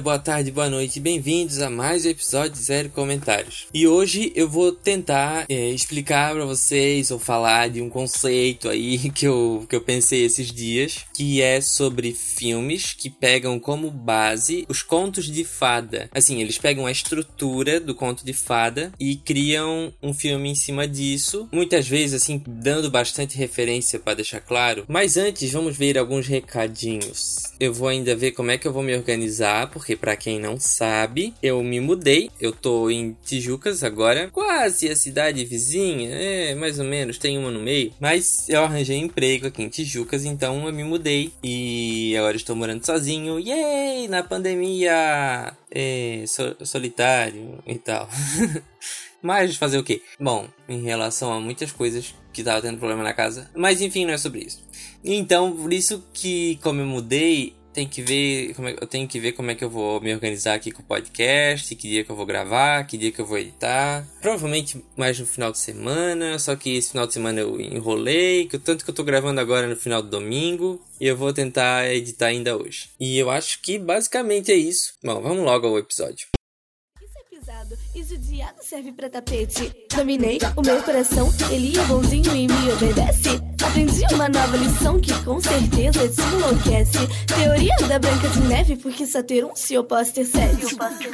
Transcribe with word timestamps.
Boa 0.00 0.18
tarde, 0.18 0.50
boa 0.50 0.70
noite, 0.70 0.98
bem-vindos 0.98 1.60
a 1.60 1.68
mais 1.68 2.06
um 2.06 2.08
episódio 2.08 2.52
de 2.52 2.58
Zero 2.58 2.88
Comentários. 2.88 3.66
E 3.72 3.86
hoje 3.86 4.32
eu 4.34 4.48
vou 4.48 4.72
tentar 4.72 5.44
é, 5.46 5.68
explicar 5.70 6.34
para 6.34 6.46
vocês 6.46 7.10
ou 7.10 7.18
falar 7.18 7.68
de 7.68 7.82
um 7.82 7.90
conceito 7.90 8.70
aí 8.70 8.98
que 9.12 9.26
eu, 9.26 9.66
que 9.68 9.76
eu 9.76 9.82
pensei 9.82 10.24
esses 10.24 10.50
dias, 10.50 11.04
que 11.14 11.42
é 11.42 11.60
sobre 11.60 12.14
filmes 12.14 12.94
que 12.94 13.10
pegam 13.10 13.60
como 13.60 13.90
base 13.90 14.64
os 14.70 14.82
contos 14.82 15.26
de 15.30 15.44
fada. 15.44 16.08
Assim, 16.12 16.40
eles 16.40 16.56
pegam 16.56 16.86
a 16.86 16.92
estrutura 16.92 17.78
do 17.78 17.94
conto 17.94 18.24
de 18.24 18.32
fada 18.32 18.92
e 18.98 19.16
criam 19.16 19.92
um 20.02 20.14
filme 20.14 20.48
em 20.48 20.54
cima 20.54 20.88
disso, 20.88 21.46
muitas 21.52 21.86
vezes 21.86 22.22
assim 22.22 22.42
dando 22.46 22.90
bastante 22.90 23.36
referência 23.36 23.98
para 23.98 24.14
deixar 24.14 24.40
claro. 24.40 24.86
Mas 24.88 25.18
antes, 25.18 25.52
vamos 25.52 25.76
ver 25.76 25.98
alguns 25.98 26.26
recadinhos. 26.26 27.52
Eu 27.60 27.74
vou 27.74 27.88
ainda 27.88 28.16
ver 28.16 28.32
como 28.32 28.50
é 28.50 28.56
que 28.56 28.66
eu 28.66 28.72
vou 28.72 28.82
me 28.82 28.96
organizar, 28.96 29.68
porque 29.70 29.89
para 29.96 30.16
quem 30.16 30.38
não 30.38 30.58
sabe, 30.58 31.34
eu 31.42 31.62
me 31.62 31.80
mudei. 31.80 32.30
Eu 32.40 32.52
tô 32.52 32.90
em 32.90 33.16
Tijucas 33.24 33.82
agora, 33.82 34.28
quase 34.30 34.88
a 34.88 34.96
cidade 34.96 35.44
vizinha, 35.44 36.10
é, 36.10 36.54
mais 36.54 36.78
ou 36.78 36.84
menos, 36.84 37.18
tem 37.18 37.38
uma 37.38 37.50
no 37.50 37.60
meio. 37.60 37.92
Mas 38.00 38.48
eu 38.48 38.62
arranjei 38.62 38.96
emprego 38.96 39.46
aqui 39.46 39.62
em 39.62 39.68
Tijucas, 39.68 40.24
então 40.24 40.66
eu 40.66 40.72
me 40.72 40.84
mudei 40.84 41.32
e 41.42 42.14
agora 42.16 42.36
estou 42.36 42.56
morando 42.56 42.84
sozinho. 42.84 43.38
Yay! 43.38 44.08
Na 44.08 44.22
pandemia! 44.22 45.54
É, 45.70 46.24
so, 46.26 46.56
solitário 46.64 47.62
e 47.66 47.76
tal. 47.76 48.08
Mas 49.22 49.56
fazer 49.56 49.78
o 49.78 49.84
quê? 49.84 50.02
Bom, 50.18 50.48
em 50.68 50.82
relação 50.82 51.32
a 51.32 51.40
muitas 51.40 51.70
coisas 51.70 52.14
que 52.32 52.42
tava 52.42 52.62
tendo 52.62 52.78
problema 52.78 53.02
na 53.02 53.12
casa. 53.12 53.50
Mas 53.54 53.80
enfim, 53.80 54.06
não 54.06 54.14
é 54.14 54.18
sobre 54.18 54.40
isso. 54.40 54.62
Então, 55.04 55.54
por 55.54 55.72
isso 55.72 56.04
que 56.12 56.58
como 56.62 56.80
eu 56.80 56.86
mudei, 56.86 57.54
tem 57.72 57.86
que 57.86 58.02
ver 58.02 58.54
como 58.54 58.68
é, 58.68 58.76
eu 58.80 58.86
tenho 58.86 59.06
que 59.06 59.20
ver 59.20 59.32
como 59.32 59.50
é 59.50 59.54
que 59.54 59.64
eu 59.64 59.70
vou 59.70 60.00
me 60.00 60.12
organizar 60.12 60.54
aqui 60.54 60.70
com 60.70 60.82
o 60.82 60.84
podcast, 60.84 61.74
que 61.74 61.88
dia 61.88 62.04
que 62.04 62.10
eu 62.10 62.16
vou 62.16 62.26
gravar, 62.26 62.86
que 62.86 62.98
dia 62.98 63.12
que 63.12 63.20
eu 63.20 63.26
vou 63.26 63.38
editar. 63.38 64.06
Provavelmente 64.20 64.82
mais 64.96 65.18
no 65.18 65.26
final 65.26 65.52
de 65.52 65.58
semana, 65.58 66.38
só 66.38 66.56
que 66.56 66.76
esse 66.76 66.90
final 66.90 67.06
de 67.06 67.12
semana 67.12 67.40
eu 67.40 67.60
enrolei, 67.60 68.46
que 68.46 68.58
tanto 68.58 68.84
que 68.84 68.90
eu 68.90 68.94
tô 68.94 69.04
gravando 69.04 69.40
agora 69.40 69.66
no 69.66 69.76
final 69.76 70.02
do 70.02 70.10
domingo, 70.10 70.80
e 71.00 71.06
eu 71.06 71.16
vou 71.16 71.32
tentar 71.32 71.88
editar 71.92 72.26
ainda 72.26 72.56
hoje. 72.56 72.90
E 72.98 73.18
eu 73.18 73.30
acho 73.30 73.60
que 73.62 73.78
basicamente 73.78 74.50
é 74.50 74.56
isso. 74.56 74.94
Bom, 75.02 75.20
vamos 75.20 75.44
logo 75.44 75.66
ao 75.66 75.78
episódio. 75.78 76.29
E 77.94 78.02
judiado 78.04 78.62
serve 78.62 78.92
pra 78.92 79.10
tapete. 79.10 79.72
Dominei 79.94 80.38
o 80.56 80.62
meu 80.62 80.82
coração, 80.82 81.28
ele 81.50 81.76
é 81.76 81.84
bonzinho 81.84 82.34
e 82.36 82.46
me 82.46 82.72
obedece. 82.72 83.40
Aprendi 83.62 84.04
uma 84.14 84.28
nova 84.28 84.56
lição 84.56 85.00
que 85.00 85.12
com 85.24 85.40
certeza 85.40 86.08
te 86.08 86.20
enlouquece. 86.20 86.98
Teoria 87.26 87.76
da 87.88 87.98
Branca 87.98 88.28
de 88.28 88.40
Neve, 88.40 88.76
porque 88.76 89.04
só 89.04 89.22
ter 89.22 89.44
um 89.44 89.54
se 89.56 89.74
eu 89.74 89.84
posso 89.84 90.14
ter 90.14 90.24
sete. 90.24 90.60
Sete, 90.60 90.76
sete, 90.76 91.10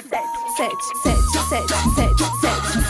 sete, 0.57 1.33
sete, 1.49 1.75
sete, 1.95 2.25
sete, 2.41 2.86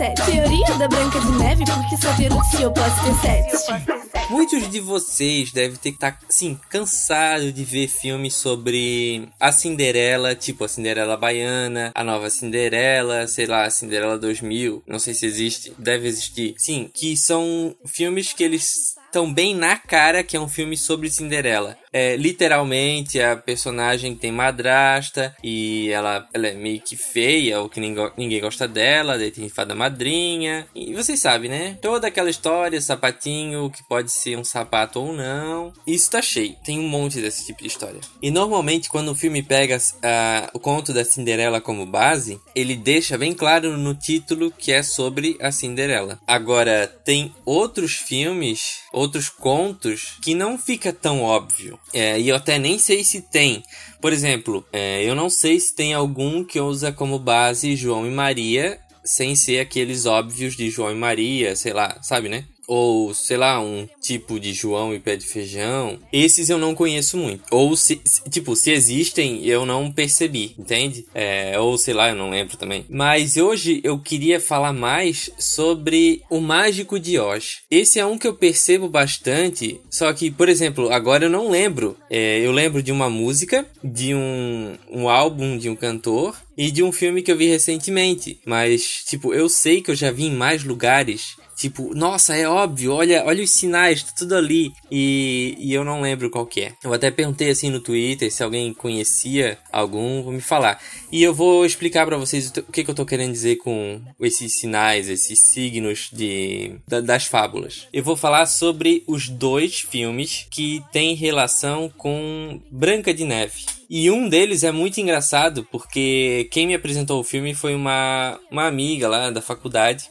sete. 0.00 0.22
Teoria 0.22 0.78
da 0.78 0.88
Branca 0.88 1.20
de 1.20 1.30
Neve, 1.32 1.64
porque 1.66 1.96
só 1.98 2.10
um 2.34 2.44
se 2.44 2.62
eu 2.62 2.72
posso 2.72 3.04
ter 3.04 3.14
sete. 3.20 4.30
Muitos 4.30 4.70
de 4.70 4.80
vocês 4.80 5.52
devem 5.52 5.76
ter 5.76 5.90
estar, 5.90 6.12
tá, 6.12 6.18
assim, 6.26 6.58
cansado 6.70 7.52
de 7.52 7.64
ver 7.64 7.86
filmes 7.86 8.32
sobre 8.32 9.28
a 9.38 9.52
Cinderela, 9.52 10.34
tipo 10.34 10.64
a 10.64 10.68
Cinderela 10.68 11.18
Baiana, 11.18 11.92
a 11.94 12.02
nova 12.02 12.30
Cinderela, 12.30 13.26
sei 13.26 13.44
lá, 13.44 13.64
a 13.64 13.70
Cinderela 13.70 14.16
2000, 14.16 14.82
não 14.86 14.98
sei 14.98 15.12
se 15.12 15.26
existe, 15.26 15.74
deve 15.76 16.08
existir. 16.08 16.54
Sim, 16.56 16.90
que 16.94 17.14
são 17.14 17.76
filmes 17.84 18.32
que 18.32 18.42
eles 18.42 18.96
estão 19.04 19.30
bem 19.30 19.54
na 19.54 19.76
cara 19.76 20.22
que 20.22 20.36
é 20.36 20.40
um 20.40 20.48
filme 20.48 20.78
sobre 20.78 21.10
Cinderela 21.10 21.76
é, 21.92 22.16
literalmente 22.16 23.20
a 23.20 23.36
personagem 23.36 24.14
tem 24.14 24.30
madrasta 24.30 25.34
e 25.42 25.90
ela, 25.90 26.28
ela 26.32 26.48
é 26.48 26.54
meio 26.54 26.80
que 26.80 26.96
feia, 26.96 27.60
ou 27.60 27.68
que 27.68 27.80
ninguém, 27.80 28.40
gosta 28.40 28.66
dela, 28.66 29.18
daí 29.18 29.30
tem 29.30 29.48
fada 29.48 29.74
madrinha. 29.74 30.66
E 30.74 30.94
vocês 30.94 31.20
sabem, 31.20 31.50
né? 31.50 31.78
Toda 31.80 32.06
aquela 32.06 32.30
história, 32.30 32.80
sapatinho, 32.80 33.70
que 33.70 33.82
pode 33.88 34.10
ser 34.12 34.36
um 34.36 34.44
sapato 34.44 35.00
ou 35.00 35.12
não. 35.12 35.72
Isso 35.86 36.10
tá 36.10 36.22
cheio, 36.22 36.56
tem 36.64 36.78
um 36.78 36.88
monte 36.88 37.20
desse 37.20 37.46
tipo 37.46 37.62
de 37.62 37.68
história. 37.68 38.00
E 38.22 38.30
normalmente, 38.30 38.88
quando 38.88 39.10
o 39.10 39.14
filme 39.14 39.42
pega 39.42 39.76
uh, 39.76 40.50
o 40.52 40.58
conto 40.58 40.92
da 40.92 41.04
Cinderela 41.04 41.60
como 41.60 41.86
base, 41.86 42.40
ele 42.54 42.76
deixa 42.76 43.18
bem 43.18 43.34
claro 43.34 43.76
no 43.76 43.94
título 43.94 44.52
que 44.56 44.72
é 44.72 44.82
sobre 44.82 45.36
a 45.40 45.50
Cinderela. 45.50 46.18
Agora, 46.26 46.86
tem 47.04 47.34
outros 47.44 47.94
filmes, 47.94 48.80
outros 48.92 49.28
contos, 49.28 50.18
que 50.22 50.34
não 50.34 50.58
fica 50.58 50.92
tão 50.92 51.22
óbvio. 51.22 51.79
É, 51.92 52.20
e 52.20 52.28
eu 52.28 52.36
até 52.36 52.58
nem 52.58 52.78
sei 52.78 53.02
se 53.02 53.20
tem. 53.20 53.62
Por 54.00 54.12
exemplo, 54.12 54.64
é, 54.72 55.04
eu 55.04 55.14
não 55.14 55.28
sei 55.28 55.58
se 55.58 55.74
tem 55.74 55.92
algum 55.92 56.44
que 56.44 56.60
usa 56.60 56.92
como 56.92 57.18
base 57.18 57.76
João 57.76 58.06
e 58.06 58.10
Maria, 58.10 58.78
sem 59.04 59.34
ser 59.34 59.60
aqueles 59.60 60.06
óbvios 60.06 60.56
de 60.56 60.70
João 60.70 60.92
e 60.92 60.94
Maria, 60.94 61.56
sei 61.56 61.72
lá, 61.72 61.98
sabe, 62.02 62.28
né? 62.28 62.44
Ou 62.70 63.12
sei 63.12 63.36
lá, 63.36 63.60
um 63.60 63.88
tipo 64.00 64.38
de 64.38 64.52
João 64.52 64.94
e 64.94 65.00
pé 65.00 65.16
de 65.16 65.26
feijão. 65.26 65.98
Esses 66.12 66.48
eu 66.48 66.56
não 66.56 66.72
conheço 66.72 67.16
muito. 67.16 67.42
Ou 67.50 67.74
se, 67.74 68.00
tipo, 68.30 68.54
se 68.54 68.70
existem, 68.70 69.44
eu 69.44 69.66
não 69.66 69.90
percebi, 69.90 70.54
entende? 70.56 71.04
É, 71.12 71.58
ou 71.58 71.76
sei 71.76 71.92
lá, 71.92 72.10
eu 72.10 72.14
não 72.14 72.30
lembro 72.30 72.56
também. 72.56 72.86
Mas 72.88 73.36
hoje 73.36 73.80
eu 73.82 73.98
queria 73.98 74.38
falar 74.38 74.72
mais 74.72 75.30
sobre 75.36 76.22
o 76.30 76.40
Mágico 76.40 77.00
de 77.00 77.18
Oz. 77.18 77.62
Esse 77.68 77.98
é 77.98 78.06
um 78.06 78.16
que 78.16 78.28
eu 78.28 78.34
percebo 78.34 78.88
bastante, 78.88 79.80
só 79.90 80.12
que, 80.12 80.30
por 80.30 80.48
exemplo, 80.48 80.92
agora 80.92 81.24
eu 81.24 81.30
não 81.30 81.50
lembro. 81.50 81.96
É, 82.08 82.38
eu 82.38 82.52
lembro 82.52 82.84
de 82.84 82.92
uma 82.92 83.10
música, 83.10 83.66
de 83.82 84.14
um, 84.14 84.76
um 84.88 85.08
álbum 85.08 85.58
de 85.58 85.68
um 85.68 85.74
cantor 85.74 86.36
e 86.56 86.70
de 86.70 86.84
um 86.84 86.92
filme 86.92 87.20
que 87.20 87.32
eu 87.32 87.36
vi 87.36 87.48
recentemente. 87.48 88.38
Mas, 88.46 89.02
tipo, 89.08 89.34
eu 89.34 89.48
sei 89.48 89.82
que 89.82 89.90
eu 89.90 89.96
já 89.96 90.12
vi 90.12 90.26
em 90.26 90.34
mais 90.34 90.62
lugares 90.62 91.39
Tipo, 91.60 91.94
nossa, 91.94 92.34
é 92.34 92.48
óbvio, 92.48 92.94
olha, 92.94 93.22
olha 93.26 93.44
os 93.44 93.50
sinais, 93.50 94.02
tá 94.02 94.12
tudo 94.16 94.34
ali. 94.34 94.72
E, 94.90 95.54
e 95.58 95.74
eu 95.74 95.84
não 95.84 96.00
lembro 96.00 96.30
qual 96.30 96.46
que 96.46 96.62
é. 96.62 96.72
Eu 96.82 96.90
até 96.94 97.10
perguntei 97.10 97.50
assim 97.50 97.68
no 97.68 97.80
Twitter 97.80 98.32
se 98.32 98.42
alguém 98.42 98.72
conhecia 98.72 99.58
algum, 99.70 100.22
vou 100.22 100.32
me 100.32 100.40
falar. 100.40 100.82
E 101.12 101.22
eu 101.22 101.34
vou 101.34 101.66
explicar 101.66 102.06
para 102.06 102.16
vocês 102.16 102.48
o 102.48 102.72
que, 102.72 102.82
que 102.82 102.90
eu 102.90 102.94
tô 102.94 103.04
querendo 103.04 103.32
dizer 103.32 103.56
com 103.56 104.00
esses 104.18 104.58
sinais, 104.58 105.10
esses 105.10 105.38
signos 105.48 106.08
de 106.10 106.76
da, 106.88 107.02
das 107.02 107.26
fábulas. 107.26 107.86
Eu 107.92 108.02
vou 108.02 108.16
falar 108.16 108.46
sobre 108.46 109.04
os 109.06 109.28
dois 109.28 109.80
filmes 109.80 110.46
que 110.50 110.82
têm 110.90 111.14
relação 111.14 111.92
com 111.94 112.58
Branca 112.70 113.12
de 113.12 113.26
Neve. 113.26 113.79
E 113.90 114.08
um 114.08 114.28
deles 114.28 114.62
é 114.62 114.70
muito 114.70 115.00
engraçado 115.00 115.66
porque 115.68 116.48
quem 116.52 116.64
me 116.64 116.76
apresentou 116.76 117.18
o 117.18 117.24
filme 117.24 117.56
foi 117.56 117.74
uma, 117.74 118.38
uma 118.48 118.64
amiga 118.64 119.08
lá 119.08 119.30
da 119.30 119.42
faculdade. 119.42 120.08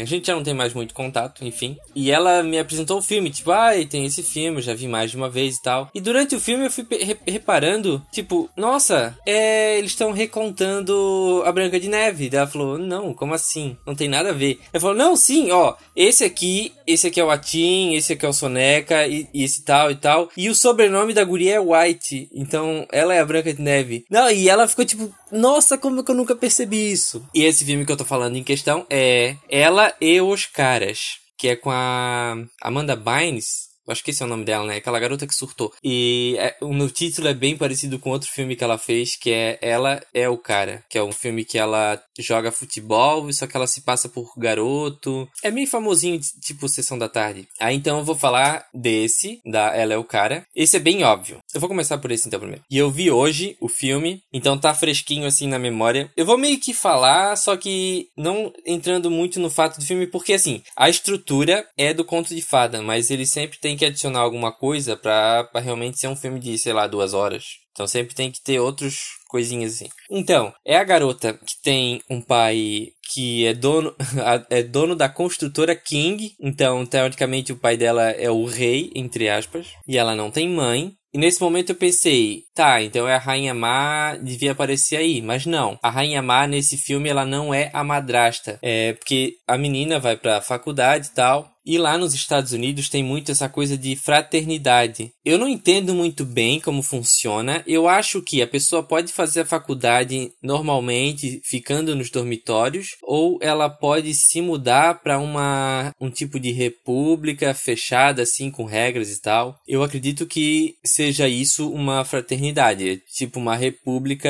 a 0.00 0.04
gente 0.04 0.28
já 0.28 0.36
não 0.36 0.44
tem 0.44 0.54
mais 0.54 0.72
muito 0.72 0.94
contato, 0.94 1.44
enfim. 1.44 1.76
E 1.92 2.12
ela 2.12 2.40
me 2.44 2.56
apresentou 2.56 2.98
o 2.98 3.02
filme, 3.02 3.28
tipo, 3.28 3.50
ah, 3.50 3.72
tem 3.90 4.06
esse 4.06 4.22
filme, 4.22 4.62
já 4.62 4.74
vi 4.74 4.86
mais 4.86 5.10
de 5.10 5.16
uma 5.16 5.28
vez 5.28 5.56
e 5.56 5.62
tal. 5.62 5.90
E 5.92 6.00
durante 6.00 6.36
o 6.36 6.40
filme 6.40 6.66
eu 6.66 6.70
fui 6.70 6.86
reparando, 7.26 8.00
tipo, 8.12 8.48
nossa, 8.56 9.18
é, 9.26 9.76
eles 9.76 9.90
estão 9.90 10.12
recontando 10.12 11.42
a 11.44 11.50
Branca 11.50 11.80
de 11.80 11.88
Neve. 11.88 12.30
Daí 12.30 12.38
ela 12.38 12.46
falou, 12.46 12.78
não, 12.78 13.12
como 13.12 13.34
assim? 13.34 13.76
Não 13.84 13.96
tem 13.96 14.08
nada 14.08 14.28
a 14.28 14.34
ver. 14.34 14.60
Ela 14.72 14.80
falou, 14.80 14.96
não, 14.96 15.16
sim, 15.16 15.50
ó, 15.50 15.74
esse 15.96 16.22
aqui, 16.22 16.72
esse 16.86 17.08
aqui 17.08 17.18
é 17.18 17.24
o 17.24 17.30
Atim, 17.30 17.94
esse 17.94 18.12
aqui 18.12 18.24
é 18.24 18.28
o 18.28 18.32
Soneca, 18.32 19.04
e, 19.08 19.26
e 19.34 19.42
esse 19.42 19.64
tal 19.64 19.90
e 19.90 19.96
tal. 19.96 20.28
E 20.36 20.48
o 20.48 20.54
sobrenome 20.54 21.12
da 21.12 21.24
guria 21.24 21.54
é 21.54 21.60
White. 21.60 22.28
Então, 22.32 22.86
ela 22.92 23.15
é 23.16 23.20
a 23.20 23.26
Branca 23.26 23.52
de 23.52 23.60
Neve. 23.60 24.04
Não, 24.10 24.30
e 24.30 24.48
ela 24.48 24.68
ficou 24.68 24.84
tipo, 24.84 25.12
nossa, 25.30 25.76
como 25.76 26.04
que 26.04 26.10
eu 26.10 26.14
nunca 26.14 26.34
percebi 26.34 26.92
isso? 26.92 27.26
E 27.34 27.44
esse 27.44 27.64
filme 27.64 27.84
que 27.84 27.92
eu 27.92 27.96
tô 27.96 28.04
falando 28.04 28.36
em 28.36 28.44
questão 28.44 28.86
é 28.88 29.36
Ela 29.48 29.94
e 30.00 30.20
os 30.20 30.46
Caras, 30.46 31.18
que 31.36 31.48
é 31.48 31.56
com 31.56 31.70
a 31.70 32.36
Amanda 32.62 32.96
Bynes 32.96 33.65
acho 33.92 34.02
que 34.02 34.10
esse 34.10 34.22
é 34.22 34.26
o 34.26 34.28
nome 34.28 34.44
dela, 34.44 34.66
né? 34.66 34.76
Aquela 34.76 35.00
garota 35.00 35.26
que 35.26 35.34
surtou. 35.34 35.72
E 35.82 36.36
é, 36.38 36.56
no 36.60 36.88
título 36.88 37.28
é 37.28 37.34
bem 37.34 37.56
parecido 37.56 37.98
com 37.98 38.10
outro 38.10 38.30
filme 38.30 38.56
que 38.56 38.64
ela 38.64 38.78
fez, 38.78 39.16
que 39.16 39.30
é 39.30 39.58
Ela 39.60 40.02
é 40.12 40.28
o 40.28 40.38
Cara, 40.38 40.84
que 40.88 40.98
é 40.98 41.02
um 41.02 41.12
filme 41.12 41.44
que 41.44 41.58
ela 41.58 42.00
joga 42.18 42.52
futebol, 42.52 43.30
só 43.32 43.46
que 43.46 43.56
ela 43.56 43.66
se 43.66 43.82
passa 43.82 44.08
por 44.08 44.32
garoto. 44.36 45.28
É 45.42 45.50
meio 45.50 45.66
famosinho, 45.66 46.20
tipo 46.40 46.68
Sessão 46.68 46.98
da 46.98 47.08
Tarde. 47.08 47.48
Aí 47.60 47.76
então 47.76 47.98
eu 47.98 48.04
vou 48.04 48.14
falar 48.14 48.66
desse, 48.72 49.40
da 49.44 49.74
Ela 49.74 49.94
é 49.94 49.98
o 49.98 50.04
Cara. 50.04 50.46
Esse 50.54 50.76
é 50.76 50.80
bem 50.80 51.04
óbvio. 51.04 51.38
Eu 51.54 51.60
vou 51.60 51.68
começar 51.68 51.98
por 51.98 52.10
esse 52.10 52.26
então 52.26 52.40
primeiro. 52.40 52.64
E 52.70 52.78
eu 52.78 52.90
vi 52.90 53.10
hoje 53.10 53.56
o 53.60 53.68
filme, 53.68 54.22
então 54.32 54.58
tá 54.58 54.74
fresquinho 54.74 55.26
assim 55.26 55.46
na 55.46 55.58
memória. 55.58 56.10
Eu 56.16 56.26
vou 56.26 56.38
meio 56.38 56.58
que 56.58 56.72
falar, 56.72 57.36
só 57.36 57.56
que 57.56 58.08
não 58.16 58.52
entrando 58.66 59.10
muito 59.10 59.40
no 59.40 59.50
fato 59.50 59.78
do 59.78 59.84
filme, 59.84 60.06
porque 60.06 60.32
assim, 60.32 60.62
a 60.76 60.88
estrutura 60.88 61.66
é 61.76 61.92
do 61.92 62.04
conto 62.04 62.34
de 62.34 62.42
fada, 62.42 62.82
mas 62.82 63.10
ele 63.10 63.26
sempre 63.26 63.58
tem 63.58 63.75
que 63.76 63.84
adicionar 63.84 64.20
alguma 64.20 64.52
coisa 64.52 64.96
para 64.96 65.48
realmente 65.56 65.98
ser 65.98 66.08
um 66.08 66.16
filme 66.16 66.40
de, 66.40 66.58
sei 66.58 66.72
lá, 66.72 66.86
duas 66.86 67.14
horas. 67.14 67.44
Então 67.72 67.86
sempre 67.86 68.14
tem 68.14 68.32
que 68.32 68.42
ter 68.42 68.58
outros 68.58 68.96
coisinhas 69.28 69.74
assim. 69.74 69.88
Então, 70.10 70.52
é 70.64 70.76
a 70.76 70.84
garota 70.84 71.34
que 71.34 71.60
tem 71.62 72.00
um 72.08 72.22
pai 72.22 72.88
que 73.12 73.46
é 73.46 73.52
dono, 73.52 73.94
é 74.48 74.62
dono 74.62 74.96
da 74.96 75.08
construtora 75.08 75.76
King. 75.76 76.32
Então, 76.40 76.86
teoricamente, 76.86 77.52
o 77.52 77.58
pai 77.58 77.76
dela 77.76 78.10
é 78.10 78.30
o 78.30 78.46
rei, 78.46 78.90
entre 78.94 79.28
aspas. 79.28 79.68
E 79.86 79.98
ela 79.98 80.14
não 80.14 80.30
tem 80.30 80.48
mãe. 80.48 80.92
E 81.16 81.18
nesse 81.18 81.40
momento 81.40 81.70
eu 81.70 81.74
pensei, 81.74 82.44
tá, 82.54 82.82
então 82.82 83.08
é 83.08 83.14
a 83.14 83.18
Rainha 83.18 83.54
Má, 83.54 84.16
devia 84.16 84.52
aparecer 84.52 84.96
aí. 84.96 85.22
Mas 85.22 85.46
não, 85.46 85.78
a 85.82 85.88
Rainha 85.88 86.20
Má 86.20 86.46
nesse 86.46 86.76
filme 86.76 87.08
ela 87.08 87.24
não 87.24 87.54
é 87.54 87.70
a 87.72 87.82
madrasta. 87.82 88.58
É 88.60 88.92
porque 88.92 89.32
a 89.48 89.56
menina 89.56 89.98
vai 89.98 90.18
pra 90.18 90.42
faculdade 90.42 91.06
e 91.06 91.14
tal. 91.14 91.56
E 91.66 91.78
lá 91.78 91.98
nos 91.98 92.14
Estados 92.14 92.52
Unidos 92.52 92.88
tem 92.88 93.02
muito 93.02 93.32
essa 93.32 93.48
coisa 93.48 93.76
de 93.76 93.96
fraternidade. 93.96 95.10
Eu 95.24 95.36
não 95.36 95.48
entendo 95.48 95.92
muito 95.92 96.24
bem 96.24 96.60
como 96.60 96.80
funciona. 96.80 97.64
Eu 97.66 97.88
acho 97.88 98.22
que 98.22 98.40
a 98.40 98.46
pessoa 98.46 98.84
pode 98.84 99.12
fazer 99.12 99.40
a 99.40 99.46
faculdade 99.46 100.30
normalmente 100.40 101.40
ficando 101.42 101.96
nos 101.96 102.08
dormitórios 102.08 102.90
ou 103.02 103.40
ela 103.42 103.68
pode 103.68 104.14
se 104.14 104.40
mudar 104.40 105.02
para 105.02 105.18
uma 105.18 105.90
um 106.00 106.08
tipo 106.08 106.38
de 106.38 106.52
república 106.52 107.52
fechada 107.52 108.22
assim 108.22 108.48
com 108.48 108.64
regras 108.64 109.10
e 109.10 109.20
tal. 109.20 109.56
Eu 109.66 109.82
acredito 109.82 110.24
que 110.24 110.76
seja 111.06 111.28
isso 111.28 111.70
uma 111.70 112.04
fraternidade, 112.04 113.02
tipo 113.12 113.38
uma 113.38 113.54
república 113.54 114.28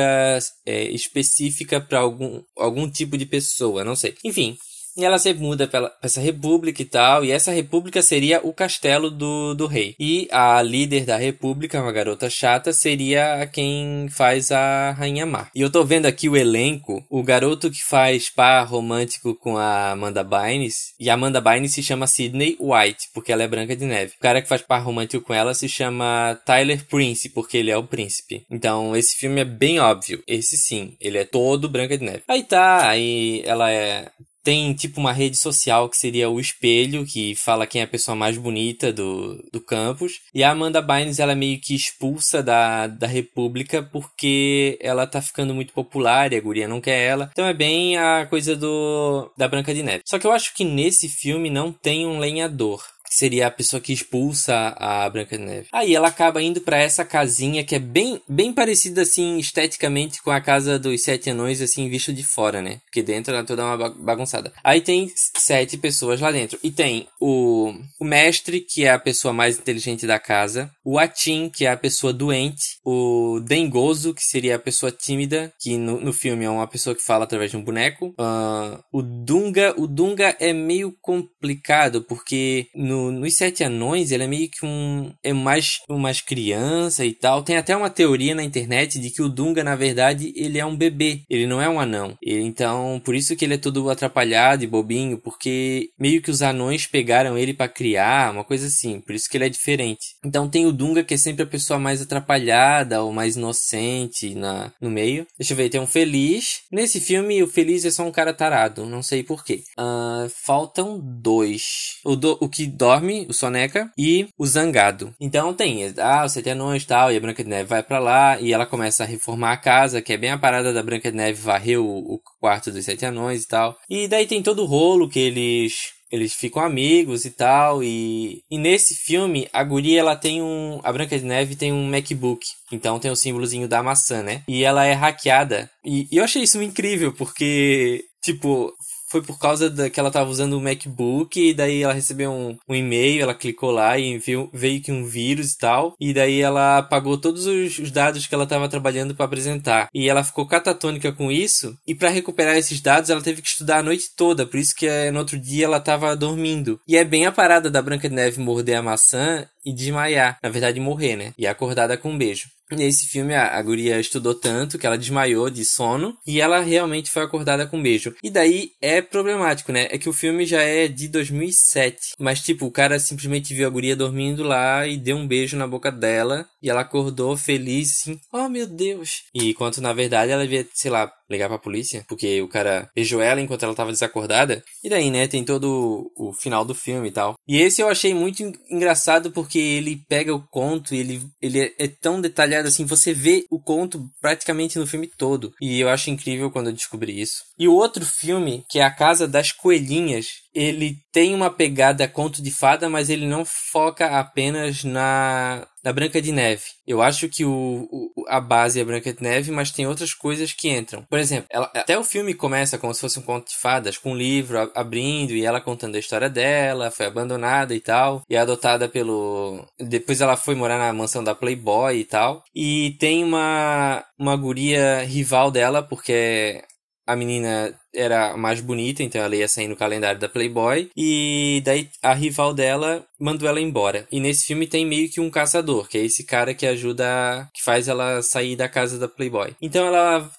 é, 0.65 0.83
específica 0.91 1.81
para 1.81 1.99
algum 1.99 2.41
algum 2.55 2.89
tipo 2.89 3.17
de 3.17 3.25
pessoa, 3.25 3.83
não 3.83 3.95
sei. 3.95 4.15
Enfim, 4.23 4.57
e 4.97 5.05
ela 5.05 5.19
se 5.19 5.33
muda 5.33 5.67
para 5.67 5.91
essa 6.01 6.19
república 6.19 6.81
e 6.81 6.85
tal. 6.85 7.23
E 7.23 7.31
essa 7.31 7.51
república 7.51 8.01
seria 8.01 8.41
o 8.43 8.51
castelo 8.51 9.11
do, 9.11 9.53
do 9.53 9.67
rei. 9.67 9.95
E 9.99 10.27
a 10.31 10.61
líder 10.61 11.05
da 11.05 11.17
república, 11.17 11.81
uma 11.81 11.91
garota 11.91 12.29
chata, 12.29 12.73
seria 12.73 13.47
quem 13.53 14.07
faz 14.09 14.51
a 14.51 14.91
Rainha 14.91 15.25
Má. 15.25 15.49
E 15.53 15.61
eu 15.61 15.71
tô 15.71 15.83
vendo 15.85 16.07
aqui 16.07 16.27
o 16.27 16.35
elenco. 16.35 17.05
O 17.09 17.21
garoto 17.21 17.69
que 17.69 17.83
faz 17.83 18.29
par 18.29 18.65
romântico 18.65 19.35
com 19.35 19.57
a 19.57 19.91
Amanda 19.91 20.23
Bynes. 20.23 20.93
E 20.99 21.09
a 21.09 21.13
Amanda 21.13 21.39
Bynes 21.39 21.73
se 21.73 21.83
chama 21.83 22.07
Sidney 22.07 22.57
White, 22.59 23.09
porque 23.13 23.31
ela 23.31 23.43
é 23.43 23.47
branca 23.47 23.75
de 23.75 23.85
neve. 23.85 24.13
O 24.17 24.21
cara 24.21 24.41
que 24.41 24.49
faz 24.49 24.61
par 24.61 24.81
romântico 24.81 25.25
com 25.25 25.33
ela 25.33 25.53
se 25.53 25.69
chama 25.69 26.39
Tyler 26.45 26.85
Prince, 26.85 27.29
porque 27.29 27.57
ele 27.57 27.69
é 27.69 27.77
o 27.77 27.83
príncipe. 27.83 28.45
Então 28.49 28.95
esse 28.95 29.15
filme 29.15 29.41
é 29.41 29.45
bem 29.45 29.79
óbvio. 29.79 30.23
Esse 30.27 30.57
sim, 30.57 30.95
ele 30.99 31.17
é 31.17 31.23
todo 31.25 31.69
branca 31.69 31.97
de 31.97 32.03
neve. 32.03 32.23
Aí 32.27 32.43
tá, 32.43 32.89
aí 32.89 33.43
ela 33.45 33.71
é 33.71 34.09
tem 34.47 34.73
tipo 34.73 35.01
uma 35.01 35.11
rede 35.11 35.35
social 35.35 35.89
que 35.89 35.97
seria 35.97 36.29
o 36.29 36.39
espelho, 36.39 37.05
que 37.05 37.35
fala 37.35 37.67
quem 37.67 37.81
é 37.81 37.83
a 37.83 37.87
pessoa 37.87 38.15
mais 38.15 38.37
bonita 38.37 38.93
do, 38.93 39.43
do 39.51 39.59
campus. 39.59 40.21
E 40.33 40.41
a 40.41 40.51
Amanda 40.51 40.81
Bynes, 40.81 41.19
ela 41.19 41.33
é 41.33 41.35
meio 41.35 41.59
que 41.59 41.75
expulsa 41.75 42.41
da, 42.41 42.87
da 42.87 43.07
República 43.07 43.83
porque 43.83 44.79
ela 44.81 45.05
tá 45.05 45.21
ficando 45.21 45.53
muito 45.53 45.73
popular 45.73 46.31
e 46.31 46.37
a 46.37 46.39
guria 46.39 46.65
não 46.65 46.79
quer 46.79 46.97
ela. 46.97 47.29
Então 47.33 47.45
é 47.45 47.53
bem 47.53 47.97
a 47.97 48.25
coisa 48.25 48.55
do 48.55 49.29
da 49.35 49.49
Branca 49.49 49.73
de 49.73 49.83
Neve. 49.83 50.03
Só 50.05 50.17
que 50.17 50.25
eu 50.25 50.31
acho 50.31 50.55
que 50.55 50.63
nesse 50.63 51.09
filme 51.09 51.49
não 51.49 51.73
tem 51.73 52.07
um 52.07 52.17
lenhador 52.17 52.81
que 53.07 53.15
seria 53.15 53.47
a 53.47 53.51
pessoa 53.51 53.81
que 53.81 53.93
expulsa 53.93 54.75
a 54.77 55.09
Branca 55.09 55.37
de 55.37 55.43
Neve. 55.43 55.67
Aí 55.71 55.95
ela 55.95 56.09
acaba 56.09 56.41
indo 56.41 56.61
para 56.61 56.77
essa 56.77 57.05
casinha 57.05 57.63
que 57.63 57.75
é 57.75 57.79
bem, 57.79 58.21
bem 58.27 58.51
parecida 58.51 59.01
assim 59.01 59.37
esteticamente 59.37 60.21
com 60.21 60.31
a 60.31 60.41
casa 60.41 60.77
dos 60.77 61.01
sete 61.03 61.29
anões 61.29 61.61
assim 61.61 61.89
visto 61.89 62.11
de 62.11 62.23
fora, 62.23 62.61
né? 62.61 62.81
Porque 62.85 63.01
dentro 63.01 63.33
ela 63.33 63.43
é 63.43 63.45
toda 63.45 63.63
uma 63.63 63.89
bagunçada. 63.89 64.51
Aí 64.63 64.81
tem 64.81 65.11
sete 65.15 65.77
pessoas 65.77 66.19
lá 66.19 66.31
dentro 66.31 66.59
e 66.61 66.69
tem 66.69 67.07
o, 67.19 67.73
o 67.99 68.05
mestre 68.05 68.59
que 68.59 68.83
é 68.83 68.91
a 68.91 68.99
pessoa 68.99 69.33
mais 69.33 69.57
inteligente 69.57 70.05
da 70.05 70.19
casa, 70.19 70.69
o 70.83 70.99
Atim 70.99 71.49
que 71.49 71.65
é 71.65 71.71
a 71.71 71.77
pessoa 71.77 72.11
doente, 72.11 72.77
o 72.83 73.39
Dengoso 73.39 74.13
que 74.13 74.23
seria 74.23 74.57
a 74.57 74.59
pessoa 74.59 74.91
tímida 74.91 75.53
que 75.59 75.77
no, 75.77 76.01
no 76.01 76.11
filme 76.11 76.43
é 76.43 76.49
uma 76.49 76.67
pessoa 76.67 76.95
que 76.95 77.03
fala 77.03 77.23
através 77.23 77.51
de 77.51 77.57
um 77.57 77.63
boneco, 77.63 78.07
uh, 78.19 78.83
o 78.91 79.01
Dunga, 79.01 79.73
o 79.77 79.87
Dunga 79.87 80.35
é 80.39 80.51
meio 80.51 80.91
complicado 81.01 82.01
porque 82.01 82.67
no 82.75 82.96
no, 82.97 83.11
nos 83.11 83.35
Sete 83.35 83.63
Anões, 83.63 84.11
ele 84.11 84.23
é 84.23 84.27
meio 84.27 84.49
que 84.49 84.65
um. 84.65 85.11
É 85.23 85.33
mais 85.33 85.79
umas 85.89 86.21
criança 86.21 87.05
e 87.05 87.13
tal. 87.13 87.43
Tem 87.43 87.57
até 87.57 87.75
uma 87.75 87.89
teoria 87.89 88.33
na 88.33 88.43
internet 88.43 88.99
de 88.99 89.11
que 89.11 89.21
o 89.21 89.29
Dunga, 89.29 89.63
na 89.63 89.75
verdade, 89.75 90.33
ele 90.35 90.57
é 90.57 90.65
um 90.65 90.75
bebê. 90.75 91.21
Ele 91.29 91.45
não 91.45 91.61
é 91.61 91.69
um 91.69 91.79
anão. 91.79 92.17
Ele, 92.21 92.41
então, 92.41 93.01
por 93.03 93.15
isso 93.15 93.35
que 93.35 93.45
ele 93.45 93.53
é 93.53 93.57
todo 93.57 93.89
atrapalhado 93.89 94.63
e 94.63 94.67
bobinho, 94.67 95.17
porque 95.17 95.89
meio 95.99 96.21
que 96.21 96.31
os 96.31 96.41
anões 96.41 96.87
pegaram 96.87 97.37
ele 97.37 97.53
para 97.53 97.69
criar, 97.69 98.31
uma 98.31 98.43
coisa 98.43 98.67
assim. 98.67 98.99
Por 98.99 99.13
isso 99.13 99.29
que 99.29 99.37
ele 99.37 99.45
é 99.45 99.49
diferente. 99.49 100.15
Então 100.25 100.49
tem 100.49 100.65
o 100.65 100.71
Dunga, 100.71 101.03
que 101.03 101.13
é 101.13 101.17
sempre 101.17 101.43
a 101.43 101.47
pessoa 101.47 101.79
mais 101.79 102.01
atrapalhada 102.01 103.03
ou 103.03 103.13
mais 103.13 103.35
inocente 103.35 104.33
na, 104.33 104.71
no 104.81 104.89
meio. 104.89 105.25
Deixa 105.37 105.53
eu 105.53 105.57
ver, 105.57 105.69
tem 105.69 105.81
um 105.81 105.87
Feliz. 105.87 106.61
Nesse 106.71 106.99
filme, 106.99 107.41
o 107.41 107.47
Feliz 107.47 107.85
é 107.85 107.91
só 107.91 108.03
um 108.03 108.11
cara 108.11 108.33
tarado. 108.33 108.85
Não 108.85 109.01
sei 109.01 109.23
porquê. 109.23 109.63
Uh, 109.79 110.29
faltam 110.45 110.99
dois. 110.99 111.63
O, 112.03 112.15
do, 112.15 112.37
o 112.41 112.49
que 112.49 112.65
dorme, 112.87 113.25
o 113.29 113.33
Soneca, 113.33 113.91
e 113.97 114.27
o 114.37 114.45
Zangado. 114.45 115.13
Então 115.19 115.53
tem, 115.53 115.93
ah, 115.97 116.23
os 116.25 116.31
sete 116.31 116.49
anões 116.49 116.83
e 116.83 116.87
tal, 116.87 117.11
e 117.11 117.17
a 117.17 117.19
Branca 117.19 117.43
de 117.43 117.49
Neve 117.49 117.67
vai 117.67 117.83
para 117.83 117.99
lá, 117.99 118.39
e 118.39 118.53
ela 118.53 118.65
começa 118.65 119.03
a 119.03 119.07
reformar 119.07 119.51
a 119.51 119.57
casa, 119.57 120.01
que 120.01 120.13
é 120.13 120.17
bem 120.17 120.31
a 120.31 120.37
parada 120.37 120.71
da 120.71 120.81
Branca 120.81 121.11
de 121.11 121.17
Neve 121.17 121.41
varrer 121.41 121.81
o, 121.81 121.85
o 121.85 122.21
quarto 122.39 122.71
dos 122.71 122.85
sete 122.85 123.05
anões 123.05 123.43
e 123.43 123.47
tal. 123.47 123.77
E 123.89 124.07
daí 124.07 124.25
tem 124.25 124.41
todo 124.41 124.63
o 124.63 124.65
rolo 124.65 125.09
que 125.09 125.19
eles 125.19 125.97
eles 126.09 126.33
ficam 126.33 126.61
amigos 126.61 127.25
e 127.25 127.31
tal 127.31 127.83
e, 127.83 128.41
e 128.49 128.57
nesse 128.57 128.95
filme 128.95 129.49
a 129.51 129.61
guria 129.61 129.99
ela 129.99 130.15
tem 130.15 130.41
um 130.41 130.79
a 130.81 130.93
Branca 130.93 131.19
de 131.19 131.25
Neve 131.25 131.57
tem 131.57 131.73
um 131.73 131.85
MacBook 131.85 132.45
então 132.71 132.97
tem 132.97 133.11
o 133.11 133.15
símbolozinho 133.15 133.67
da 133.67 133.83
maçã 133.83 134.23
né 134.23 134.41
e 134.47 134.63
ela 134.63 134.85
é 134.85 134.93
hackeada 134.93 135.69
e, 135.83 136.07
e 136.09 136.15
eu 136.15 136.23
achei 136.23 136.43
isso 136.43 136.61
incrível 136.61 137.11
porque 137.11 138.05
tipo 138.23 138.73
foi 139.07 139.21
por 139.21 139.39
causa 139.39 139.69
da, 139.69 139.89
que 139.89 139.99
ela 139.99 140.09
estava 140.09 140.29
usando 140.29 140.53
o 140.53 140.61
MacBook, 140.61 141.39
e 141.39 141.53
daí 141.53 141.83
ela 141.83 141.93
recebeu 141.93 142.31
um, 142.31 142.57
um 142.67 142.75
e-mail, 142.75 143.23
ela 143.23 143.33
clicou 143.33 143.71
lá 143.71 143.97
e 143.97 144.17
viu, 144.17 144.49
veio 144.53 144.81
que 144.81 144.91
um 144.91 145.05
vírus 145.05 145.53
e 145.53 145.57
tal, 145.57 145.95
e 145.99 146.13
daí 146.13 146.41
ela 146.41 146.79
apagou 146.79 147.17
todos 147.17 147.45
os, 147.45 147.79
os 147.79 147.91
dados 147.91 148.27
que 148.27 148.35
ela 148.35 148.43
estava 148.43 148.69
trabalhando 148.69 149.15
para 149.15 149.25
apresentar. 149.25 149.89
E 149.93 150.09
ela 150.09 150.23
ficou 150.23 150.45
catatônica 150.45 151.11
com 151.11 151.31
isso, 151.31 151.77
e 151.87 151.95
para 151.95 152.09
recuperar 152.09 152.57
esses 152.57 152.81
dados 152.81 153.09
ela 153.09 153.21
teve 153.21 153.41
que 153.41 153.47
estudar 153.47 153.79
a 153.79 153.83
noite 153.83 154.11
toda, 154.15 154.45
por 154.45 154.59
isso 154.59 154.75
que 154.75 154.85
eh, 154.85 155.11
no 155.11 155.19
outro 155.19 155.39
dia 155.39 155.65
ela 155.65 155.77
estava 155.77 156.15
dormindo. 156.15 156.79
E 156.87 156.97
é 156.97 157.03
bem 157.03 157.25
a 157.25 157.31
parada 157.31 157.69
da 157.69 157.81
Branca 157.81 158.09
de 158.09 158.15
Neve 158.15 158.39
morder 158.39 158.77
a 158.77 158.83
maçã 158.83 159.47
e 159.67 159.73
desmaiar. 159.73 160.37
Na 160.41 160.49
verdade, 160.49 160.79
morrer, 160.79 161.17
né? 161.17 161.33
E 161.37 161.45
acordada 161.45 161.97
com 161.97 162.11
um 162.11 162.17
beijo. 162.17 162.47
Nesse 162.69 163.07
filme, 163.07 163.33
a, 163.33 163.57
a 163.57 163.61
guria 163.61 163.99
estudou 163.99 164.35
tanto 164.35 164.77
que 164.77 164.85
ela 164.85 164.97
desmaiou 164.97 165.49
de 165.49 165.63
sono 165.63 166.17
e 166.27 166.41
ela 166.41 166.59
realmente 166.59 167.09
foi 167.09 167.23
acordada 167.23 167.65
com 167.65 167.77
um 167.77 167.81
beijo. 167.81 168.13
E 168.21 168.29
daí 168.29 168.71
é 168.81 169.01
problemático, 169.01 169.71
né? 169.71 169.87
É 169.89 169.97
que 169.97 170.09
o 170.09 170.13
filme 170.13 170.45
já 170.45 170.61
é 170.61 170.87
de 170.87 171.07
2007. 171.07 172.13
Mas, 172.19 172.41
tipo, 172.41 172.65
o 172.65 172.71
cara 172.71 172.99
simplesmente 172.99 173.53
viu 173.53 173.67
a 173.67 173.69
guria 173.69 173.95
dormindo 173.95 174.43
lá 174.43 174.85
e 174.85 174.97
deu 174.97 175.15
um 175.15 175.27
beijo 175.27 175.55
na 175.55 175.67
boca 175.67 175.91
dela. 175.91 176.45
E 176.61 176.69
ela 176.69 176.81
acordou 176.81 177.37
feliz, 177.37 178.01
assim, 178.01 178.19
oh 178.33 178.49
meu 178.49 178.67
Deus. 178.67 179.23
E 179.33 179.49
enquanto 179.49 179.81
na 179.81 179.93
verdade 179.93 180.31
ela 180.31 180.43
devia, 180.43 180.67
sei 180.73 180.91
lá, 180.91 181.11
ligar 181.29 181.47
pra 181.47 181.57
polícia, 181.57 182.05
porque 182.07 182.41
o 182.41 182.47
cara 182.47 182.89
beijou 182.95 183.21
ela 183.21 183.41
enquanto 183.41 183.63
ela 183.63 183.75
tava 183.75 183.91
desacordada. 183.91 184.63
E 184.83 184.89
daí, 184.89 185.09
né, 185.11 185.27
tem 185.27 185.43
todo 185.43 186.11
o, 186.15 186.33
final 186.33 186.63
do 186.63 186.75
filme 186.75 187.09
e 187.09 187.11
tal. 187.11 187.35
E 187.47 187.57
esse 187.57 187.81
eu 187.81 187.89
achei 187.89 188.13
muito 188.13 188.43
engraçado 188.69 189.31
porque 189.31 189.59
ele 189.59 190.01
pega 190.07 190.33
o 190.33 190.45
conto 190.47 190.93
e 190.93 190.99
ele, 190.99 191.21
ele 191.41 191.59
é, 191.61 191.73
é 191.79 191.87
tão 191.87 192.21
detalhado 192.21 192.67
assim, 192.67 192.85
você 192.85 193.13
vê 193.13 193.45
o 193.49 193.59
conto 193.59 194.09
praticamente 194.21 194.79
no 194.79 194.87
filme 194.87 195.07
todo. 195.17 195.53
E 195.61 195.79
eu 195.79 195.89
acho 195.89 196.09
incrível 196.09 196.51
quando 196.51 196.67
eu 196.67 196.73
descobri 196.73 197.19
isso. 197.19 197.43
E 197.57 197.67
o 197.67 197.73
outro 197.73 198.05
filme, 198.05 198.63
que 198.69 198.79
é 198.79 198.83
A 198.83 198.91
Casa 198.91 199.27
das 199.27 199.51
Coelhinhas, 199.51 200.27
ele 200.57 200.97
tem 201.11 201.35
uma 201.35 201.51
pegada 201.51 202.07
conto 202.07 202.41
de 202.41 202.49
fada, 202.49 202.89
mas 202.89 203.11
ele 203.11 203.27
não 203.27 203.45
foca 203.45 204.19
apenas 204.19 204.83
na, 204.83 205.67
na 205.83 205.93
Branca 205.93 206.19
de 206.19 206.31
Neve. 206.31 206.63
Eu 206.85 206.99
acho 206.99 207.29
que 207.29 207.45
o, 207.45 207.87
o, 207.91 208.25
a 208.27 208.41
base 208.41 208.79
é 208.79 208.83
Branca 208.83 209.13
de 209.13 209.21
Neve, 209.21 209.51
mas 209.51 209.69
tem 209.69 209.85
outras 209.85 210.15
coisas 210.15 210.51
que 210.53 210.69
entram. 210.69 211.03
Por 211.07 211.19
exemplo, 211.19 211.45
ela, 211.51 211.69
até 211.75 211.97
o 211.99 212.03
filme 212.03 212.33
começa 212.33 212.79
como 212.79 212.91
se 212.91 213.01
fosse 213.01 213.19
um 213.19 213.21
conto 213.21 213.49
de 213.49 213.55
fadas, 213.55 213.99
com 213.99 214.13
um 214.13 214.17
livro 214.17 214.71
abrindo 214.73 215.33
e 215.33 215.45
ela 215.45 215.61
contando 215.61 215.95
a 215.95 215.99
história 215.99 216.29
dela, 216.29 216.89
foi 216.89 217.05
abandonada 217.05 217.75
e 217.75 217.79
tal, 217.79 218.23
e 218.27 218.35
é 218.35 218.39
adotada 218.39 218.89
pelo. 218.89 219.63
Depois 219.79 220.21
ela 220.21 220.35
foi 220.35 220.55
morar 220.55 220.79
na 220.79 220.91
mansão 220.91 221.23
da 221.23 221.35
Playboy 221.35 221.99
e 221.99 222.03
tal. 222.03 222.43
E 222.55 222.95
tem 222.99 223.23
uma, 223.23 224.03
uma 224.17 224.35
guria 224.35 225.03
rival 225.03 225.51
dela, 225.51 225.83
porque 225.83 226.63
a 227.05 227.15
menina 227.15 227.73
era 227.97 228.37
mais 228.37 228.61
bonita, 228.61 229.01
então 229.01 229.21
ela 229.21 229.35
ia 229.35 229.47
sair 229.47 229.67
no 229.67 229.75
calendário 229.75 230.19
da 230.19 230.29
Playboy. 230.29 230.89
E 230.95 231.61
daí 231.65 231.89
a 232.01 232.13
rival 232.13 232.53
dela 232.53 233.03
mandou 233.19 233.49
ela 233.49 233.59
embora. 233.59 234.07
E 234.11 234.19
nesse 234.19 234.45
filme 234.45 234.67
tem 234.67 234.85
meio 234.85 235.09
que 235.09 235.19
um 235.19 235.29
caçador, 235.29 235.87
que 235.89 235.97
é 235.97 236.05
esse 236.05 236.23
cara 236.23 236.53
que 236.53 236.65
ajuda, 236.65 237.49
que 237.53 237.63
faz 237.63 237.87
ela 237.87 238.21
sair 238.21 238.55
da 238.55 238.69
casa 238.69 238.99
da 238.99 239.07
Playboy. 239.07 239.55
Então 239.61 239.85
ela 239.87 240.29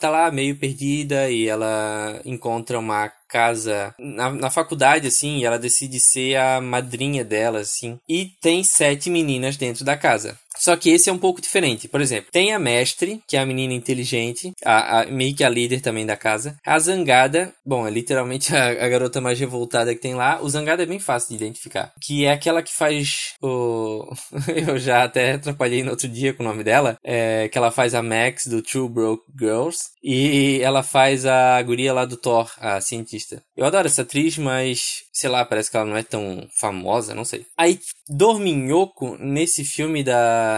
tá 0.00 0.08
lá 0.08 0.30
meio 0.30 0.56
perdida 0.56 1.28
e 1.30 1.46
ela 1.46 2.20
encontra 2.24 2.78
uma 2.78 3.12
casa 3.28 3.94
na, 3.98 4.30
na 4.30 4.50
faculdade, 4.50 5.06
assim, 5.06 5.38
e 5.38 5.44
ela 5.44 5.58
decide 5.58 6.00
ser 6.00 6.36
a 6.36 6.60
madrinha 6.60 7.24
dela, 7.24 7.60
assim. 7.60 7.98
E 8.08 8.26
tem 8.40 8.64
sete 8.64 9.10
meninas 9.10 9.56
dentro 9.56 9.84
da 9.84 9.96
casa. 9.96 10.38
Só 10.68 10.76
que 10.76 10.90
esse 10.90 11.08
é 11.08 11.12
um 11.14 11.18
pouco 11.18 11.40
diferente. 11.40 11.88
Por 11.88 11.98
exemplo, 11.98 12.30
tem 12.30 12.52
a 12.52 12.58
mestre, 12.58 13.22
que 13.26 13.38
é 13.38 13.40
a 13.40 13.46
menina 13.46 13.72
inteligente, 13.72 14.52
a, 14.62 15.00
a 15.00 15.06
meio 15.06 15.34
que 15.34 15.42
a 15.42 15.48
líder 15.48 15.80
também 15.80 16.04
da 16.04 16.14
casa. 16.14 16.58
A 16.62 16.78
zangada, 16.78 17.54
bom, 17.64 17.88
é 17.88 17.90
literalmente 17.90 18.52
a, 18.54 18.66
a, 18.66 18.86
garota 18.86 19.18
mais 19.18 19.40
revoltada 19.40 19.94
que 19.94 20.00
tem 20.02 20.14
lá. 20.14 20.42
O 20.42 20.48
zangada 20.50 20.82
é 20.82 20.86
bem 20.86 20.98
fácil 20.98 21.30
de 21.30 21.42
identificar. 21.42 21.90
Que 22.02 22.26
é 22.26 22.32
aquela 22.32 22.62
que 22.62 22.70
faz 22.70 23.32
o. 23.40 24.12
Eu 24.68 24.78
já 24.78 25.04
até 25.04 25.32
atrapalhei 25.32 25.82
no 25.82 25.92
outro 25.92 26.06
dia 26.06 26.34
com 26.34 26.42
o 26.42 26.46
nome 26.46 26.62
dela. 26.62 26.98
É, 27.02 27.48
que 27.48 27.56
ela 27.56 27.70
faz 27.70 27.94
a 27.94 28.02
Max 28.02 28.46
do 28.46 28.60
True 28.60 28.90
Broke 28.90 29.24
Girls. 29.38 29.78
E 30.04 30.60
ela 30.62 30.82
faz 30.82 31.24
a 31.24 31.62
guria 31.62 31.94
lá 31.94 32.04
do 32.04 32.18
Thor, 32.18 32.52
a 32.58 32.78
cientista. 32.82 33.42
Eu 33.56 33.64
adoro 33.64 33.86
essa 33.86 34.02
atriz, 34.02 34.36
mas 34.36 35.08
sei 35.18 35.28
lá, 35.28 35.44
parece 35.44 35.70
que 35.70 35.76
ela 35.76 35.86
não 35.86 35.96
é 35.96 36.02
tão 36.02 36.46
famosa, 36.56 37.14
não 37.14 37.24
sei. 37.24 37.44
Aí, 37.56 37.80
Dorminhoco, 38.08 39.16
nesse 39.18 39.64
filme 39.64 40.04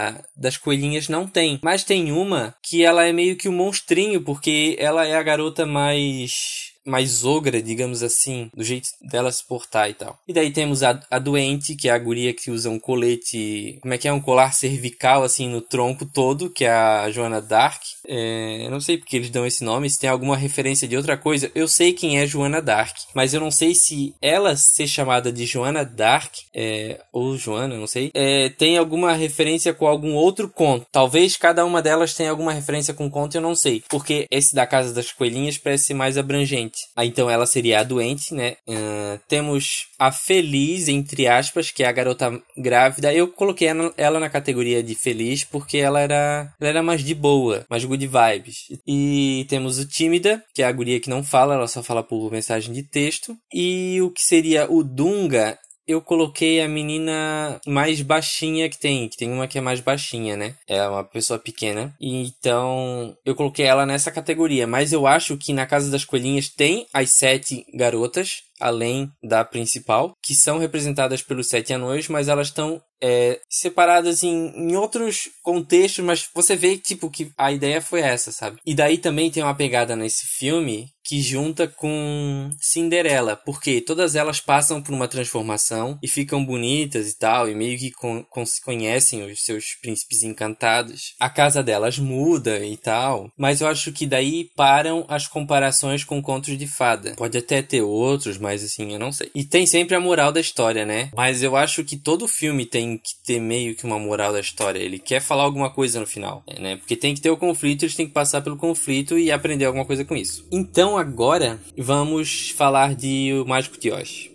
da, 0.01 0.23
das 0.35 0.57
coelhinhas, 0.57 1.09
não 1.09 1.27
tem. 1.27 1.59
Mas 1.63 1.85
tem 1.85 2.11
uma 2.11 2.55
que 2.63 2.85
ela 2.85 3.05
é 3.05 3.13
meio 3.13 3.37
que 3.37 3.49
um 3.49 3.53
monstrinho, 3.53 4.23
porque 4.23 4.77
ela 4.79 5.07
é 5.07 5.15
a 5.17 5.23
garota 5.23 5.67
mais 5.67 6.70
mais 6.85 7.25
ogra, 7.25 7.63
digamos 7.63 8.03
assim, 8.03 8.51
do 8.55 8.65
jeito 8.65 8.89
dela 9.01 9.31
se 9.31 9.47
portar 9.47 9.91
e 9.91 9.95
tal. 9.95 10.19
E 10.27 10.33
daí 10.33 10.51
temos 10.51 10.83
a, 10.83 11.01
a 11.11 11.19
doente, 11.19 11.75
que 11.75 11.89
é 11.89 11.93
a 11.93 11.99
guria 11.99 12.33
que 12.33 12.51
usa 12.51 12.71
um 12.71 12.79
colete, 12.79 13.79
como 13.81 13.95
é 13.95 13.99
que 13.99 14.09
é, 14.09 14.13
um 14.13 14.21
colar 14.21 14.53
cervical 14.53 15.23
assim 15.23 15.49
no 15.49 15.61
tronco 15.61 16.07
todo, 16.07 16.51
que 16.51 16.65
é 16.65 16.71
a 16.71 17.11
Joana 17.11 17.41
Dark. 17.41 17.83
É, 18.07 18.67
eu 18.67 18.71
não 18.71 18.81
sei 18.81 18.99
porque 18.99 19.17
eles 19.17 19.31
dão 19.31 19.47
esse 19.47 19.63
nome, 19.65 19.91
se 19.91 19.99
tem 19.99 20.11
alguma 20.11 20.37
referência 20.37 20.89
de 20.89 20.97
outra 20.97 21.17
coisa. 21.17 21.51
Eu 21.55 21.69
sei 21.69 21.93
quem 21.93 22.19
é 22.19 22.27
Joana 22.27 22.61
Dark, 22.63 22.97
mas 23.15 23.35
eu 23.35 23.41
não 23.41 23.51
sei 23.51 23.75
se 23.75 24.15
ela 24.21 24.57
ser 24.57 24.87
chamada 24.87 25.33
de 25.33 25.47
Joana 25.47 25.85
Dark, 25.85 26.33
é, 26.55 27.01
ou 27.13 27.37
Joana, 27.37 27.77
não 27.77 27.87
sei, 27.87 28.11
é, 28.15 28.49
tem 28.49 28.79
alguma 28.79 29.13
referência 29.13 29.75
com 29.75 29.87
algum 29.87 30.15
outro 30.15 30.49
conto. 30.49 30.87
Talvez 30.91 31.37
cada 31.37 31.65
uma 31.65 31.83
delas 31.83 32.15
tenha 32.15 32.31
alguma 32.31 32.53
referência 32.53 32.95
com 32.95 33.11
conto, 33.11 33.37
eu 33.37 33.41
não 33.41 33.55
sei. 33.55 33.83
Porque 33.89 34.27
esse 34.31 34.55
da 34.55 34.67
Casa 34.67 34.93
das 34.93 35.13
Coelhinhas 35.13 35.59
parece 35.59 35.85
ser 35.85 35.95
mais 35.95 36.17
abrangente. 36.17 36.80
Ah, 36.97 37.05
então 37.05 37.31
ela 37.31 37.47
seria 37.47 37.81
a 37.81 37.85
doente, 37.85 38.35
né? 38.35 38.57
Uh, 38.69 39.21
temos 39.29 39.87
a 39.99 40.11
feliz, 40.11 40.89
entre 40.89 41.27
aspas, 41.27 41.71
que 41.71 41.83
é 41.83 41.87
a 41.87 41.93
garota 41.93 42.41
grávida. 42.57 43.13
Eu 43.13 43.29
coloquei 43.29 43.69
ela 43.97 44.21
na 44.21 44.31
categoria 44.31 44.83
de 44.83 44.95
feliz 44.95 45.45
porque 45.45 45.79
ela 45.79 46.01
era, 46.01 46.53
ela 46.61 46.71
era 46.71 46.83
mais 46.83 47.05
de 47.05 47.15
boa, 47.15 47.65
mais 47.69 47.85
good 47.85 48.07
vibes. 48.07 48.57
E 48.87 49.47
temos 49.49 49.79
o 49.79 49.87
tímida, 49.87 50.43
que 50.55 50.63
é 50.63 50.67
a 50.67 50.73
guria 50.73 51.01
que 51.01 51.11
não 51.11 51.23
fala, 51.23 51.55
ela 51.55 51.69
só 51.69 51.83
fala 51.83 52.03
por 52.03 52.31
mensagem 52.31 52.73
de 52.73 52.83
texto. 52.83 53.37
E 53.53 54.01
o 54.03 54.11
que 54.11 54.23
seria 54.23 54.71
o 54.71 54.83
Dunga 54.83 55.59
eu 55.91 56.01
coloquei 56.01 56.61
a 56.61 56.69
menina 56.69 57.61
mais 57.67 58.01
baixinha 58.03 58.69
que 58.69 58.79
tem, 58.79 59.09
que 59.09 59.17
tem 59.17 59.31
uma 59.31 59.49
que 59.49 59.59
é 59.59 59.61
mais 59.61 59.81
baixinha, 59.81 60.37
né? 60.37 60.55
É 60.67 60.87
uma 60.87 61.05
pessoa 61.05 61.39
pequena. 61.39 61.95
Então, 62.01 63.17
eu 63.25 63.35
coloquei 63.35 63.67
ela 63.67 63.85
nessa 63.85 64.11
categoria. 64.11 64.67
Mas 64.67 64.93
eu 64.93 65.07
acho 65.07 65.37
que 65.37 65.53
na 65.53 65.67
Casa 65.67 65.91
das 65.91 66.05
Coelhinhas 66.05 66.49
tem 66.49 66.87
as 66.93 67.11
sete 67.11 67.67
garotas, 67.75 68.43
além 68.61 69.11
da 69.23 69.45
principal, 69.45 70.13
que 70.23 70.35
são 70.35 70.59
representadas 70.59 71.23
pelos 71.23 71.49
sete 71.49 71.73
anões, 71.73 72.09
mas 72.09 72.29
elas 72.29 72.49
estão 72.49 72.81
é, 73.03 73.41
separadas 73.49 74.23
em, 74.23 74.53
em 74.55 74.77
outros 74.77 75.31
contextos, 75.43 76.05
mas 76.05 76.29
você 76.35 76.55
vê 76.55 76.77
tipo 76.77 77.11
que 77.11 77.33
a 77.37 77.51
ideia 77.51 77.81
foi 77.81 78.01
essa, 78.01 78.31
sabe? 78.31 78.59
E 78.65 78.75
daí 78.75 78.99
também 78.99 79.31
tem 79.31 79.43
uma 79.43 79.55
pegada 79.55 79.97
nesse 79.97 80.27
filme 80.27 80.89
que 81.11 81.21
junta 81.21 81.67
com 81.67 82.51
Cinderela, 82.61 83.35
porque 83.35 83.81
todas 83.81 84.15
elas 84.15 84.41
passam 84.41 84.81
por 84.81 84.95
uma 84.95 85.09
transformação 85.09 85.99
e 86.01 86.07
ficam 86.07 86.45
bonitas 86.45 87.11
e 87.11 87.19
tal, 87.19 87.49
e 87.49 87.55
meio 87.55 87.77
que 87.77 87.91
con 87.91 88.25
conhecem 88.65 89.25
os 89.25 89.43
seus 89.43 89.75
príncipes 89.83 90.23
encantados. 90.23 91.15
A 91.19 91.29
casa 91.29 91.65
delas 91.65 91.99
muda 91.99 92.65
e 92.65 92.77
tal, 92.77 93.29
mas 93.37 93.61
eu 93.61 93.67
acho 93.67 93.91
que 93.91 94.07
daí 94.07 94.51
param 94.55 95.05
as 95.09 95.27
comparações 95.27 96.05
com 96.05 96.23
contos 96.23 96.57
de 96.57 96.69
fada. 96.69 97.15
Pode 97.17 97.37
até 97.37 97.61
ter 97.61 97.83
outros, 97.83 98.39
mas 98.39 98.50
assim, 98.55 98.93
eu 98.93 98.99
não 98.99 99.13
sei. 99.13 99.31
E 99.35 99.45
tem 99.45 99.67
sempre 99.67 99.95
a 99.95 100.01
moral 100.01 100.33
da 100.33 100.41
história, 100.41 100.85
né? 100.85 101.11
Mas 101.15 101.43
eu 101.43 101.57
acho 101.57 101.85
que 101.85 101.97
todo 101.97 102.29
filme 102.29 102.67
tem 102.67 102.99
que 102.99 103.15
ter 103.25 103.41
meio 103.41 103.75
que 103.75 103.85
uma 103.85 103.99
moral 103.99 104.33
da 104.33 104.41
história. 104.41 104.79
Ele 104.79 104.99
quer 104.99 105.21
falar 105.21 105.45
alguma 105.45 105.71
coisa 105.71 106.01
no 106.01 106.07
final, 106.07 106.43
né? 106.59 106.77
Porque 106.77 106.97
tem 106.97 107.15
que 107.15 107.21
ter 107.21 107.31
o 107.31 107.37
conflito, 107.37 107.85
eles 107.85 107.95
têm 107.95 108.07
que 108.07 108.13
passar 108.13 108.43
pelo 108.43 108.57
conflito 108.57 109.19
e 109.19 109.31
aprender 109.31 109.65
alguma 109.65 109.85
coisa 109.85 110.05
com 110.05 110.17
isso. 110.17 110.47
Então, 110.51 110.97
agora 110.97 111.61
vamos 111.77 112.51
falar 112.51 112.95
de 112.95 113.33
O 113.35 113.47
Mágico 113.47 113.79
de 113.79 113.91
Oz. 113.91 114.30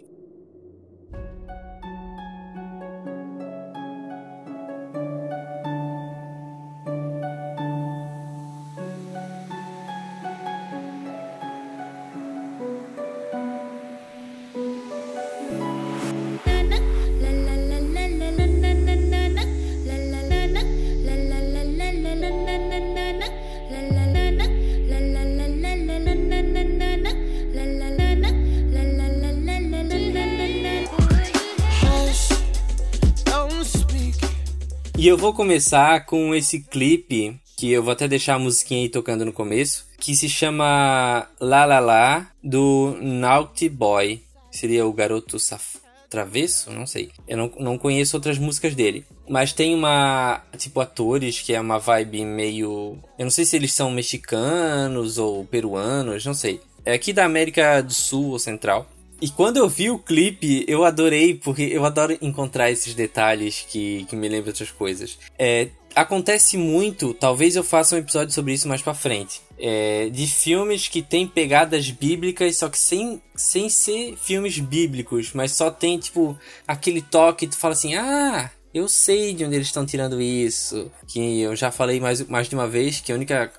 E 34.97 35.07
eu 35.07 35.17
vou 35.17 35.33
começar 35.33 36.05
com 36.05 36.33
esse 36.33 36.61
clipe 36.61 37.37
que 37.57 37.69
eu 37.71 37.83
vou 37.83 37.91
até 37.91 38.07
deixar 38.07 38.35
a 38.35 38.39
musiquinha 38.39 38.81
aí 38.81 38.89
tocando 38.89 39.25
no 39.25 39.33
começo, 39.33 39.85
que 39.99 40.15
se 40.15 40.29
chama 40.29 41.27
La 41.39 41.65
La 41.65 41.79
La 41.79 42.27
do 42.41 42.97
Naughty 43.01 43.67
Boy. 43.67 44.21
Seria 44.51 44.85
o 44.85 44.93
garoto 44.93 45.37
travesso? 46.09 46.71
Não 46.71 46.87
sei. 46.87 47.11
Eu 47.27 47.37
não, 47.37 47.51
não 47.59 47.77
conheço 47.77 48.15
outras 48.15 48.37
músicas 48.37 48.73
dele. 48.73 49.05
Mas 49.27 49.51
tem 49.51 49.75
uma. 49.75 50.41
Tipo, 50.57 50.79
atores 50.79 51.41
que 51.41 51.53
é 51.53 51.59
uma 51.59 51.77
vibe 51.77 52.23
meio. 52.23 52.97
Eu 53.19 53.25
não 53.25 53.29
sei 53.29 53.43
se 53.43 53.55
eles 53.57 53.73
são 53.73 53.91
mexicanos 53.91 55.17
ou 55.17 55.43
peruanos, 55.45 56.25
não 56.25 56.33
sei. 56.33 56.61
É 56.85 56.93
aqui 56.93 57.11
da 57.11 57.25
América 57.25 57.81
do 57.81 57.93
Sul 57.93 58.29
ou 58.29 58.39
Central. 58.39 58.87
E 59.21 59.29
quando 59.29 59.57
eu 59.57 59.69
vi 59.69 59.89
o 59.89 59.97
clipe, 59.97 60.65
eu 60.67 60.83
adorei, 60.83 61.35
porque 61.35 61.63
eu 61.63 61.85
adoro 61.85 62.17
encontrar 62.21 62.69
esses 62.69 62.93
detalhes 62.93 63.65
que, 63.67 64.05
que 64.09 64.15
me 64.15 64.27
lembram 64.27 64.49
outras 64.49 64.71
coisas. 64.71 65.17
É, 65.39 65.69
acontece 65.95 66.57
muito, 66.57 67.13
talvez 67.13 67.55
eu 67.55 67.63
faça 67.63 67.95
um 67.95 67.99
episódio 67.99 68.33
sobre 68.33 68.53
isso 68.53 68.67
mais 68.67 68.81
pra 68.81 68.93
frente. 68.93 69.41
É, 69.57 70.09
de 70.09 70.27
filmes 70.27 70.89
que 70.89 71.01
tem 71.01 71.25
pegadas 71.25 71.89
bíblicas, 71.89 72.57
só 72.57 72.67
que 72.67 72.77
sem, 72.77 73.21
sem 73.33 73.69
ser 73.69 74.17
filmes 74.17 74.59
bíblicos, 74.59 75.31
mas 75.33 75.53
só 75.53 75.71
tem, 75.71 75.97
tipo, 75.97 76.37
aquele 76.67 77.01
toque, 77.01 77.47
tu 77.47 77.57
fala 77.57 77.73
assim, 77.73 77.95
ah, 77.95 78.51
eu 78.75 78.89
sei 78.89 79.33
de 79.33 79.45
onde 79.45 79.55
eles 79.55 79.67
estão 79.67 79.85
tirando 79.85 80.21
isso. 80.21 80.91
Que 81.07 81.39
eu 81.39 81.55
já 81.55 81.71
falei 81.71 81.97
mais, 82.01 82.21
mais 82.27 82.49
de 82.49 82.55
uma 82.55 82.67
vez 82.67 82.99
que 82.99 83.09
a 83.09 83.15
única. 83.15 83.49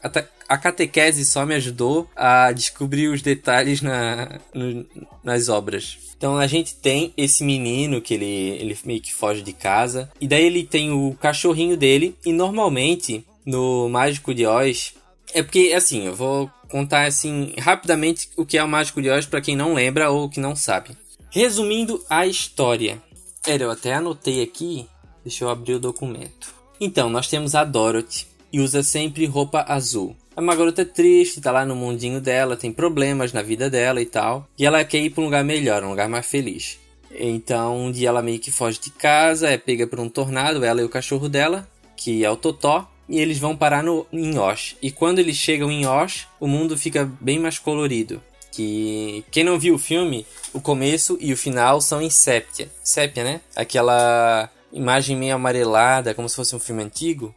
A 0.46 0.58
catequese 0.58 1.25
só 1.25 1.46
me 1.46 1.54
ajudou 1.54 2.08
a 2.14 2.52
descobrir 2.52 3.08
os 3.08 3.23
detalhes 3.23 3.80
na, 3.80 4.38
no, 4.54 4.87
nas 5.25 5.49
obras. 5.49 5.99
Então 6.16 6.37
a 6.37 6.46
gente 6.46 6.76
tem 6.76 7.14
esse 7.16 7.42
menino 7.42 8.00
que 8.02 8.12
ele, 8.12 8.50
ele 8.61 8.78
meio 8.85 9.00
que 9.00 9.12
foge 9.12 9.40
de 9.40 9.54
casa. 9.54 10.11
E 10.20 10.28
daí 10.28 10.44
ele 10.44 10.64
tem 10.64 10.92
o 10.92 11.16
cachorrinho 11.18 11.78
dele. 11.78 12.14
E 12.25 12.30
normalmente 12.30 13.25
no 13.44 13.88
Mágico 13.88 14.35
de 14.35 14.44
Oz. 14.44 14.92
É 15.32 15.42
porque, 15.42 15.73
assim, 15.75 16.06
eu 16.06 16.14
vou 16.14 16.50
contar 16.68 17.06
assim 17.06 17.54
rapidamente 17.58 18.28
o 18.37 18.44
que 18.44 18.58
é 18.58 18.62
o 18.62 18.68
Mágico 18.68 19.00
de 19.00 19.08
Oz 19.08 19.25
para 19.25 19.40
quem 19.40 19.56
não 19.56 19.73
lembra 19.73 20.11
ou 20.11 20.28
que 20.28 20.40
não 20.40 20.54
sabe. 20.54 20.90
Resumindo 21.30 22.04
a 22.08 22.26
história. 22.26 23.02
Era, 23.46 23.64
eu 23.64 23.70
até 23.70 23.94
anotei 23.94 24.42
aqui 24.42 24.87
Deixa 25.26 25.45
eu 25.45 25.50
abrir 25.50 25.75
o 25.75 25.80
documento. 25.80 26.54
Então, 26.80 27.11
nós 27.11 27.26
temos 27.26 27.56
a 27.56 27.64
Dorothy 27.64 28.28
e 28.52 28.61
usa 28.61 28.80
sempre 28.85 29.26
roupa 29.26 29.64
azul. 29.66 30.14
É 30.37 30.40
uma 30.40 30.54
garota 30.54 30.85
triste, 30.85 31.40
tá 31.40 31.50
lá 31.50 31.66
no 31.66 31.75
mundinho 31.75 32.21
dela, 32.21 32.56
tem 32.56 32.71
problemas 32.71 33.33
na 33.33 33.42
vida 33.42 33.68
dela 33.68 34.00
e 34.00 34.06
tal. 34.06 34.49
E 34.56 34.64
ela 34.64 34.85
quer 34.85 35.00
ir 35.00 35.11
pra 35.11 35.23
um 35.23 35.25
lugar 35.25 35.42
melhor, 35.42 35.83
um 35.83 35.90
lugar 35.90 36.09
mais 36.09 36.26
feliz. 36.26 36.78
Então, 37.11 37.87
um 37.87 37.90
dia 37.90 38.11
ela 38.11 38.23
meio 38.23 38.38
que 38.38 38.52
foge 38.52 38.78
de 38.78 38.90
casa, 38.90 39.49
é 39.49 39.59
pega 39.59 39.85
por 39.85 39.99
um 39.99 40.09
tornado, 40.09 40.64
ela 40.64 40.80
e 40.80 40.85
o 40.85 40.88
cachorro 40.88 41.28
dela, 41.28 41.68
que 41.97 42.25
é 42.25 42.30
o 42.30 42.37
Totó, 42.37 42.88
e 43.09 43.18
eles 43.18 43.40
vão 43.40 43.56
parar 43.56 43.83
no, 43.83 44.06
em 44.12 44.38
Osh. 44.38 44.76
E 44.80 44.92
quando 44.92 45.18
eles 45.18 45.37
chegam 45.37 45.73
em 45.73 45.88
Osh, 45.88 46.28
o 46.38 46.47
mundo 46.47 46.78
fica 46.78 47.04
bem 47.21 47.40
mais 47.40 47.59
colorido. 47.59 48.23
Que 48.52 49.25
quem 49.33 49.42
não 49.42 49.59
viu 49.59 49.75
o 49.75 49.78
filme, 49.78 50.25
o 50.52 50.61
começo 50.61 51.18
e 51.21 51.33
o 51.33 51.37
final 51.37 51.80
são 51.80 52.00
em 52.00 52.11
sépia. 52.11 52.71
Sépia, 52.85 53.25
né? 53.25 53.40
Aquela 53.56 54.49
imagem 54.73 55.16
meio 55.16 55.35
amarelada, 55.35 56.14
como 56.14 56.28
se 56.28 56.37
fosse 56.37 56.54
um 56.54 56.61
filme 56.61 56.82
antigo. 56.82 57.35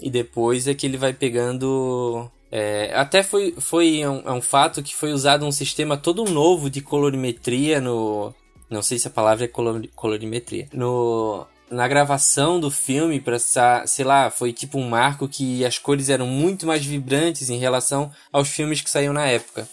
E 0.00 0.10
depois 0.10 0.66
é 0.68 0.74
que 0.74 0.86
ele 0.86 0.96
vai 0.96 1.12
pegando. 1.12 2.30
É, 2.50 2.92
até 2.94 3.22
foi, 3.22 3.54
foi 3.58 4.06
um, 4.06 4.22
é 4.26 4.32
um 4.32 4.42
fato 4.42 4.82
que 4.82 4.94
foi 4.94 5.12
usado 5.12 5.44
um 5.44 5.52
sistema 5.52 5.96
todo 5.96 6.24
novo 6.24 6.68
de 6.68 6.80
colorimetria 6.80 7.80
no. 7.80 8.34
Não 8.68 8.82
sei 8.82 8.98
se 8.98 9.08
a 9.08 9.10
palavra 9.10 9.44
é 9.44 9.48
color, 9.48 9.86
colorimetria. 9.94 10.68
No, 10.72 11.46
na 11.70 11.86
gravação 11.88 12.60
do 12.60 12.70
filme, 12.70 13.20
pra, 13.20 13.38
sei 13.38 14.04
lá, 14.04 14.30
foi 14.30 14.52
tipo 14.52 14.78
um 14.78 14.88
marco 14.88 15.28
que 15.28 15.64
as 15.64 15.78
cores 15.78 16.08
eram 16.08 16.26
muito 16.26 16.66
mais 16.66 16.84
vibrantes 16.84 17.48
em 17.48 17.58
relação 17.58 18.10
aos 18.32 18.48
filmes 18.48 18.80
que 18.80 18.90
saíam 18.90 19.12
na 19.12 19.26
época. 19.26 19.68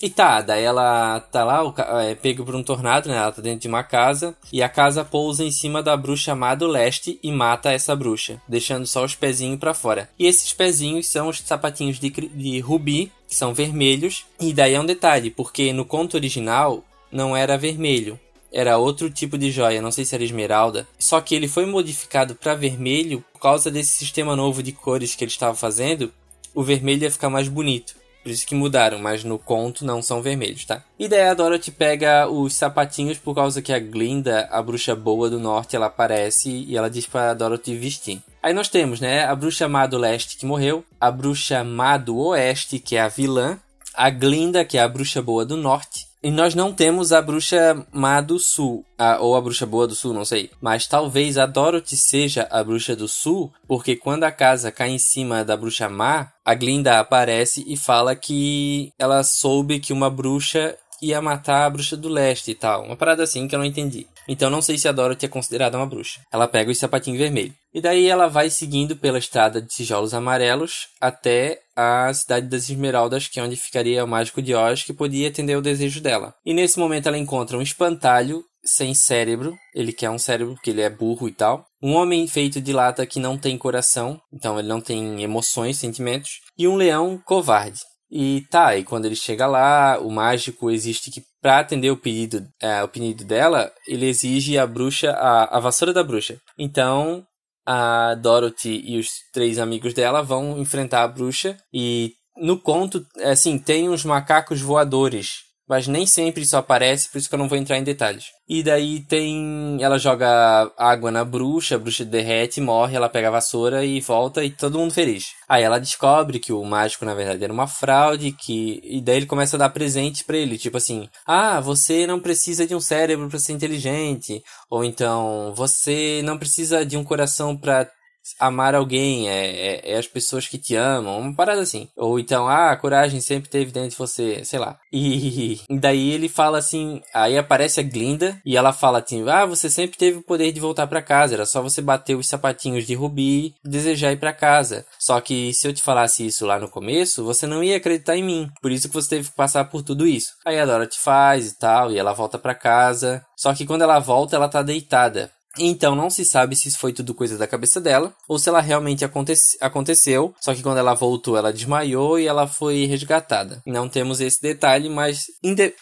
E 0.00 0.10
tá, 0.10 0.42
daí 0.42 0.62
ela 0.62 1.20
tá 1.20 1.42
lá, 1.42 1.62
é 2.02 2.14
pego 2.14 2.44
por 2.44 2.54
um 2.54 2.62
tornado, 2.62 3.08
né? 3.08 3.16
Ela 3.16 3.32
tá 3.32 3.40
dentro 3.40 3.60
de 3.60 3.68
uma 3.68 3.82
casa 3.82 4.36
e 4.52 4.62
a 4.62 4.68
casa 4.68 5.04
pousa 5.04 5.42
em 5.42 5.50
cima 5.50 5.82
da 5.82 5.96
bruxa 5.96 6.36
do 6.56 6.66
leste 6.66 7.18
e 7.22 7.32
mata 7.32 7.72
essa 7.72 7.96
bruxa, 7.96 8.40
deixando 8.46 8.86
só 8.86 9.04
os 9.04 9.14
pezinhos 9.14 9.58
para 9.58 9.72
fora. 9.72 10.10
E 10.18 10.26
esses 10.26 10.52
pezinhos 10.52 11.08
são 11.08 11.28
os 11.28 11.40
sapatinhos 11.40 11.98
de, 11.98 12.10
de 12.10 12.60
rubi, 12.60 13.10
que 13.26 13.34
são 13.34 13.54
vermelhos. 13.54 14.26
E 14.38 14.52
daí 14.52 14.74
é 14.74 14.80
um 14.80 14.86
detalhe, 14.86 15.30
porque 15.30 15.72
no 15.72 15.84
conto 15.84 16.14
original 16.14 16.84
não 17.10 17.34
era 17.34 17.56
vermelho, 17.56 18.20
era 18.52 18.78
outro 18.78 19.10
tipo 19.10 19.36
de 19.38 19.50
joia, 19.50 19.82
não 19.82 19.90
sei 19.90 20.04
se 20.04 20.14
era 20.14 20.24
esmeralda. 20.24 20.86
Só 20.98 21.20
que 21.20 21.34
ele 21.34 21.48
foi 21.48 21.66
modificado 21.66 22.34
para 22.34 22.54
vermelho 22.54 23.24
por 23.32 23.40
causa 23.40 23.70
desse 23.70 23.90
sistema 23.90 24.36
novo 24.36 24.62
de 24.62 24.72
cores 24.72 25.14
que 25.14 25.24
ele 25.24 25.30
estava 25.30 25.54
fazendo. 25.54 26.12
O 26.54 26.62
vermelho 26.62 27.02
ia 27.02 27.10
ficar 27.10 27.30
mais 27.30 27.48
bonito. 27.48 27.94
Por 28.26 28.32
isso 28.32 28.44
que 28.44 28.56
mudaram, 28.56 28.98
mas 28.98 29.22
no 29.22 29.38
conto 29.38 29.84
não 29.84 30.02
são 30.02 30.20
vermelhos, 30.20 30.64
tá? 30.64 30.82
E 30.98 31.06
daí 31.06 31.28
a 31.28 31.32
Dorothy 31.32 31.70
pega 31.70 32.28
os 32.28 32.54
sapatinhos 32.54 33.18
por 33.18 33.36
causa 33.36 33.62
que 33.62 33.72
a 33.72 33.78
Glinda, 33.78 34.48
a 34.50 34.60
bruxa 34.60 34.96
boa 34.96 35.30
do 35.30 35.38
norte, 35.38 35.76
ela 35.76 35.86
aparece 35.86 36.50
e 36.50 36.76
ela 36.76 36.90
diz 36.90 37.06
pra 37.06 37.34
Dorothy 37.34 37.76
vestir. 37.76 38.20
Aí 38.42 38.52
nós 38.52 38.68
temos, 38.68 38.98
né, 38.98 39.24
a 39.24 39.32
bruxa 39.32 39.68
má 39.68 39.86
do 39.86 39.96
leste 39.96 40.36
que 40.36 40.44
morreu, 40.44 40.84
a 41.00 41.08
bruxa 41.08 41.62
má 41.62 41.96
do 41.96 42.18
oeste, 42.18 42.80
que 42.80 42.96
é 42.96 43.00
a 43.00 43.06
vilã, 43.06 43.60
a 43.94 44.10
Glinda, 44.10 44.64
que 44.64 44.76
é 44.76 44.82
a 44.82 44.88
bruxa 44.88 45.22
boa 45.22 45.44
do 45.44 45.56
norte, 45.56 46.05
e 46.26 46.30
nós 46.32 46.56
não 46.56 46.72
temos 46.72 47.12
a 47.12 47.22
bruxa 47.22 47.86
má 47.92 48.20
do 48.20 48.36
sul, 48.40 48.84
a, 48.98 49.20
ou 49.20 49.36
a 49.36 49.40
bruxa 49.40 49.64
boa 49.64 49.86
do 49.86 49.94
sul, 49.94 50.12
não 50.12 50.24
sei. 50.24 50.50
Mas 50.60 50.84
talvez 50.88 51.38
a 51.38 51.46
Dorothy 51.46 51.96
seja 51.96 52.48
a 52.50 52.64
bruxa 52.64 52.96
do 52.96 53.06
sul, 53.06 53.52
porque 53.68 53.94
quando 53.94 54.24
a 54.24 54.32
casa 54.32 54.72
cai 54.72 54.90
em 54.90 54.98
cima 54.98 55.44
da 55.44 55.56
bruxa 55.56 55.88
má, 55.88 56.32
a 56.44 56.52
Glinda 56.52 56.98
aparece 56.98 57.64
e 57.68 57.76
fala 57.76 58.16
que 58.16 58.92
ela 58.98 59.22
soube 59.22 59.78
que 59.78 59.92
uma 59.92 60.10
bruxa 60.10 60.76
ia 61.00 61.22
matar 61.22 61.64
a 61.64 61.70
bruxa 61.70 61.96
do 61.96 62.08
leste 62.08 62.50
e 62.50 62.54
tal. 62.56 62.82
Uma 62.82 62.96
parada 62.96 63.22
assim 63.22 63.46
que 63.46 63.54
eu 63.54 63.60
não 63.60 63.66
entendi. 63.66 64.08
Então 64.26 64.50
não 64.50 64.60
sei 64.60 64.76
se 64.76 64.88
a 64.88 64.92
Dorothy 64.92 65.26
é 65.26 65.28
considerada 65.28 65.76
uma 65.76 65.86
bruxa. 65.86 66.22
Ela 66.32 66.48
pega 66.48 66.72
os 66.72 66.78
sapatinhos 66.78 67.20
vermelhos. 67.20 67.54
E 67.72 67.80
daí 67.80 68.08
ela 68.08 68.26
vai 68.26 68.50
seguindo 68.50 68.96
pela 68.96 69.18
estrada 69.18 69.62
de 69.62 69.68
tijolos 69.68 70.12
amarelos 70.12 70.88
até 71.00 71.60
a 71.76 72.12
cidade 72.14 72.48
das 72.48 72.70
Esmeraldas, 72.70 73.28
que 73.28 73.38
é 73.38 73.42
onde 73.42 73.56
ficaria 73.56 74.04
o 74.04 74.08
mágico 74.08 74.40
de 74.40 74.54
Oz, 74.54 74.82
que 74.82 74.94
podia 74.94 75.28
atender 75.28 75.56
o 75.56 75.62
desejo 75.62 76.00
dela. 76.00 76.34
E 76.44 76.54
nesse 76.54 76.78
momento 76.78 77.06
ela 77.06 77.18
encontra 77.18 77.58
um 77.58 77.62
espantalho 77.62 78.42
sem 78.64 78.94
cérebro, 78.94 79.56
ele 79.74 79.92
quer 79.92 80.10
um 80.10 80.18
cérebro 80.18 80.54
porque 80.54 80.70
ele 80.70 80.80
é 80.80 80.90
burro 80.90 81.28
e 81.28 81.32
tal. 81.32 81.64
Um 81.80 81.94
homem 81.94 82.26
feito 82.26 82.60
de 82.60 82.72
lata 82.72 83.06
que 83.06 83.20
não 83.20 83.38
tem 83.38 83.56
coração, 83.56 84.20
então 84.32 84.58
ele 84.58 84.66
não 84.66 84.80
tem 84.80 85.22
emoções, 85.22 85.78
sentimentos. 85.78 86.40
E 86.58 86.66
um 86.66 86.74
leão 86.74 87.20
covarde. 87.24 87.78
E 88.10 88.44
tá, 88.50 88.76
e 88.76 88.84
quando 88.84 89.04
ele 89.04 89.16
chega 89.16 89.46
lá, 89.46 89.98
o 90.00 90.10
mágico 90.10 90.70
existe 90.70 91.10
que 91.10 91.22
para 91.40 91.58
atender 91.58 91.90
o 91.90 91.96
pedido, 91.96 92.44
é, 92.60 92.82
o 92.82 92.88
pedido 92.88 93.24
dela, 93.24 93.70
ele 93.86 94.06
exige 94.06 94.58
a 94.58 94.66
bruxa, 94.66 95.10
a, 95.12 95.56
a 95.56 95.60
vassoura 95.60 95.92
da 95.92 96.02
bruxa. 96.02 96.38
Então, 96.58 97.24
a 97.66 98.14
Dorothy 98.14 98.80
e 98.84 98.98
os 98.98 99.08
três 99.32 99.58
amigos 99.58 99.92
dela 99.92 100.22
vão 100.22 100.58
enfrentar 100.58 101.02
a 101.02 101.08
bruxa 101.08 101.56
e 101.72 102.12
no 102.36 102.60
conto, 102.60 103.04
assim, 103.22 103.58
tem 103.58 103.88
uns 103.88 104.04
macacos 104.04 104.60
voadores 104.60 105.45
mas 105.68 105.88
nem 105.88 106.06
sempre 106.06 106.42
isso 106.42 106.56
aparece, 106.56 107.10
por 107.10 107.18
isso 107.18 107.28
que 107.28 107.34
eu 107.34 107.38
não 107.38 107.48
vou 107.48 107.58
entrar 107.58 107.76
em 107.76 107.84
detalhes. 107.84 108.26
E 108.48 108.62
daí 108.62 109.00
tem. 109.00 109.78
Ela 109.80 109.98
joga 109.98 110.70
água 110.78 111.10
na 111.10 111.24
bruxa, 111.24 111.74
a 111.74 111.78
bruxa 111.78 112.04
derrete, 112.04 112.60
morre, 112.60 112.94
ela 112.94 113.08
pega 113.08 113.26
a 113.26 113.32
vassoura 113.32 113.84
e 113.84 114.00
volta 114.00 114.44
e 114.44 114.50
todo 114.50 114.78
mundo 114.78 114.94
feliz. 114.94 115.32
Aí 115.48 115.64
ela 115.64 115.80
descobre 115.80 116.38
que 116.38 116.52
o 116.52 116.64
mágico 116.64 117.04
na 117.04 117.14
verdade 117.14 117.42
era 117.42 117.52
uma 117.52 117.66
fraude, 117.66 118.30
que. 118.30 118.80
E 118.84 119.00
daí 119.00 119.16
ele 119.16 119.26
começa 119.26 119.56
a 119.56 119.58
dar 119.58 119.70
presente 119.70 120.22
para 120.24 120.36
ele, 120.36 120.56
tipo 120.56 120.76
assim: 120.76 121.08
Ah, 121.26 121.60
você 121.60 122.06
não 122.06 122.20
precisa 122.20 122.64
de 122.64 122.74
um 122.74 122.80
cérebro 122.80 123.28
para 123.28 123.38
ser 123.40 123.52
inteligente. 123.52 124.40
Ou 124.70 124.84
então, 124.84 125.52
você 125.56 126.20
não 126.22 126.38
precisa 126.38 126.86
de 126.86 126.96
um 126.96 127.02
coração 127.02 127.56
para 127.56 127.90
amar 128.38 128.74
alguém, 128.74 129.28
é, 129.28 129.46
é, 129.46 129.92
é, 129.92 129.98
as 129.98 130.06
pessoas 130.06 130.46
que 130.46 130.58
te 130.58 130.74
amam, 130.74 131.18
uma 131.20 131.34
parada 131.34 131.60
assim. 131.60 131.88
Ou 131.96 132.18
então, 132.18 132.48
ah, 132.48 132.70
a 132.70 132.76
coragem 132.76 133.20
sempre 133.20 133.48
teve 133.48 133.70
dentro 133.70 133.90
de 133.90 133.96
você, 133.96 134.44
sei 134.44 134.58
lá. 134.58 134.78
E, 134.92 135.60
daí 135.70 136.10
ele 136.10 136.28
fala 136.28 136.58
assim, 136.58 137.00
aí 137.14 137.36
aparece 137.36 137.80
a 137.80 137.82
Glinda 137.82 138.40
e 138.44 138.56
ela 138.56 138.72
fala 138.72 138.98
assim, 138.98 139.28
ah, 139.28 139.46
você 139.46 139.70
sempre 139.70 139.96
teve 139.96 140.18
o 140.18 140.22
poder 140.22 140.52
de 140.52 140.60
voltar 140.60 140.86
para 140.86 141.02
casa, 141.02 141.34
era 141.34 141.46
só 141.46 141.62
você 141.62 141.80
bater 141.80 142.16
os 142.16 142.28
sapatinhos 142.28 142.86
de 142.86 142.94
rubi 142.94 143.54
e 143.64 143.68
desejar 143.68 144.12
ir 144.12 144.18
para 144.18 144.32
casa. 144.32 144.84
Só 144.98 145.20
que 145.20 145.52
se 145.52 145.68
eu 145.68 145.72
te 145.72 145.82
falasse 145.82 146.26
isso 146.26 146.46
lá 146.46 146.58
no 146.58 146.68
começo, 146.68 147.24
você 147.24 147.46
não 147.46 147.62
ia 147.62 147.76
acreditar 147.76 148.16
em 148.16 148.24
mim. 148.24 148.50
Por 148.60 148.72
isso 148.72 148.88
que 148.88 148.94
você 148.94 149.08
teve 149.08 149.28
que 149.28 149.36
passar 149.36 149.64
por 149.66 149.82
tudo 149.82 150.06
isso. 150.06 150.32
Aí 150.44 150.58
a 150.58 150.66
Dorothy 150.66 150.98
faz 150.98 151.50
e 151.50 151.58
tal, 151.58 151.92
e 151.92 151.98
ela 151.98 152.12
volta 152.12 152.38
para 152.38 152.54
casa. 152.54 153.24
Só 153.36 153.54
que 153.54 153.66
quando 153.66 153.82
ela 153.82 153.98
volta, 153.98 154.36
ela 154.36 154.48
tá 154.48 154.62
deitada. 154.62 155.30
Então 155.58 155.94
não 155.94 156.10
se 156.10 156.24
sabe 156.24 156.56
se 156.56 156.68
isso 156.68 156.78
foi 156.78 156.92
tudo 156.92 157.14
coisa 157.14 157.38
da 157.38 157.46
cabeça 157.46 157.80
dela 157.80 158.14
ou 158.28 158.38
se 158.38 158.48
ela 158.48 158.60
realmente 158.60 159.04
aconte 159.04 159.34
aconteceu, 159.60 160.34
só 160.40 160.54
que 160.54 160.62
quando 160.62 160.78
ela 160.78 160.94
voltou 160.94 161.36
ela 161.36 161.52
desmaiou 161.52 162.18
e 162.18 162.26
ela 162.26 162.46
foi 162.46 162.84
resgatada. 162.84 163.62
Não 163.66 163.88
temos 163.88 164.20
esse 164.20 164.40
detalhe, 164.40 164.88
mas 164.88 165.26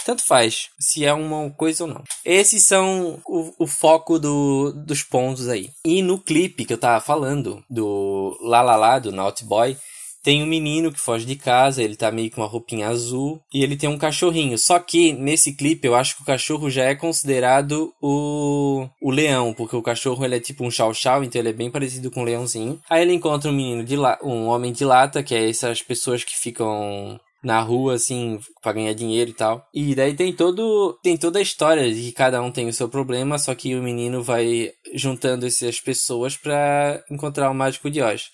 tanto 0.04 0.24
faz 0.24 0.68
se 0.78 1.04
é 1.04 1.12
uma 1.12 1.50
coisa 1.50 1.84
ou 1.84 1.90
não. 1.90 2.02
Esses 2.24 2.64
são 2.64 3.20
o, 3.26 3.64
o 3.64 3.66
foco 3.66 4.18
do, 4.18 4.72
dos 4.72 5.02
pontos 5.02 5.48
aí. 5.48 5.70
E 5.84 6.02
no 6.02 6.18
clipe 6.18 6.64
que 6.64 6.72
eu 6.72 6.78
tava 6.78 7.00
falando, 7.00 7.62
do 7.68 8.36
La 8.42 8.62
La 8.62 8.76
La, 8.76 8.98
do 8.98 9.12
Naughty 9.12 9.44
Boy, 9.44 9.76
tem 10.24 10.42
um 10.42 10.46
menino 10.46 10.90
que 10.90 10.98
foge 10.98 11.26
de 11.26 11.36
casa, 11.36 11.82
ele 11.82 11.94
tá 11.94 12.10
meio 12.10 12.30
com 12.30 12.40
uma 12.40 12.48
roupinha 12.48 12.88
azul 12.88 13.42
e 13.52 13.62
ele 13.62 13.76
tem 13.76 13.90
um 13.90 13.98
cachorrinho. 13.98 14.56
Só 14.56 14.78
que 14.78 15.12
nesse 15.12 15.54
clipe 15.54 15.86
eu 15.86 15.94
acho 15.94 16.16
que 16.16 16.22
o 16.22 16.24
cachorro 16.26 16.70
já 16.70 16.84
é 16.84 16.94
considerado 16.94 17.92
o, 18.00 18.88
o 19.02 19.10
leão, 19.10 19.52
porque 19.52 19.76
o 19.76 19.82
cachorro 19.82 20.24
ele 20.24 20.36
é 20.36 20.40
tipo 20.40 20.64
um 20.64 20.70
chau-chau, 20.70 21.22
então 21.22 21.38
ele 21.38 21.50
é 21.50 21.52
bem 21.52 21.70
parecido 21.70 22.10
com 22.10 22.22
um 22.22 22.24
leãozinho. 22.24 22.80
Aí 22.88 23.02
ele 23.02 23.12
encontra 23.12 23.50
um 23.50 23.54
menino 23.54 23.84
de 23.84 23.96
la... 23.96 24.18
um 24.22 24.46
homem 24.46 24.72
de 24.72 24.84
lata, 24.84 25.22
que 25.22 25.34
é 25.34 25.48
essas 25.48 25.82
pessoas 25.82 26.24
que 26.24 26.34
ficam 26.34 27.20
na 27.42 27.60
rua, 27.60 27.92
assim, 27.92 28.40
para 28.62 28.72
ganhar 28.72 28.94
dinheiro 28.94 29.30
e 29.30 29.34
tal. 29.34 29.66
E 29.74 29.94
daí 29.94 30.14
tem 30.14 30.32
todo 30.32 30.98
tem 31.02 31.18
toda 31.18 31.38
a 31.38 31.42
história 31.42 31.92
de 31.92 32.00
que 32.00 32.12
cada 32.12 32.40
um 32.40 32.50
tem 32.50 32.66
o 32.66 32.72
seu 32.72 32.88
problema, 32.88 33.38
só 33.38 33.54
que 33.54 33.74
o 33.74 33.82
menino 33.82 34.22
vai 34.22 34.70
juntando 34.94 35.44
essas 35.44 35.78
pessoas 35.78 36.34
para 36.34 37.04
encontrar 37.10 37.50
o 37.50 37.54
mágico 37.54 37.90
de 37.90 38.00
Oz 38.00 38.30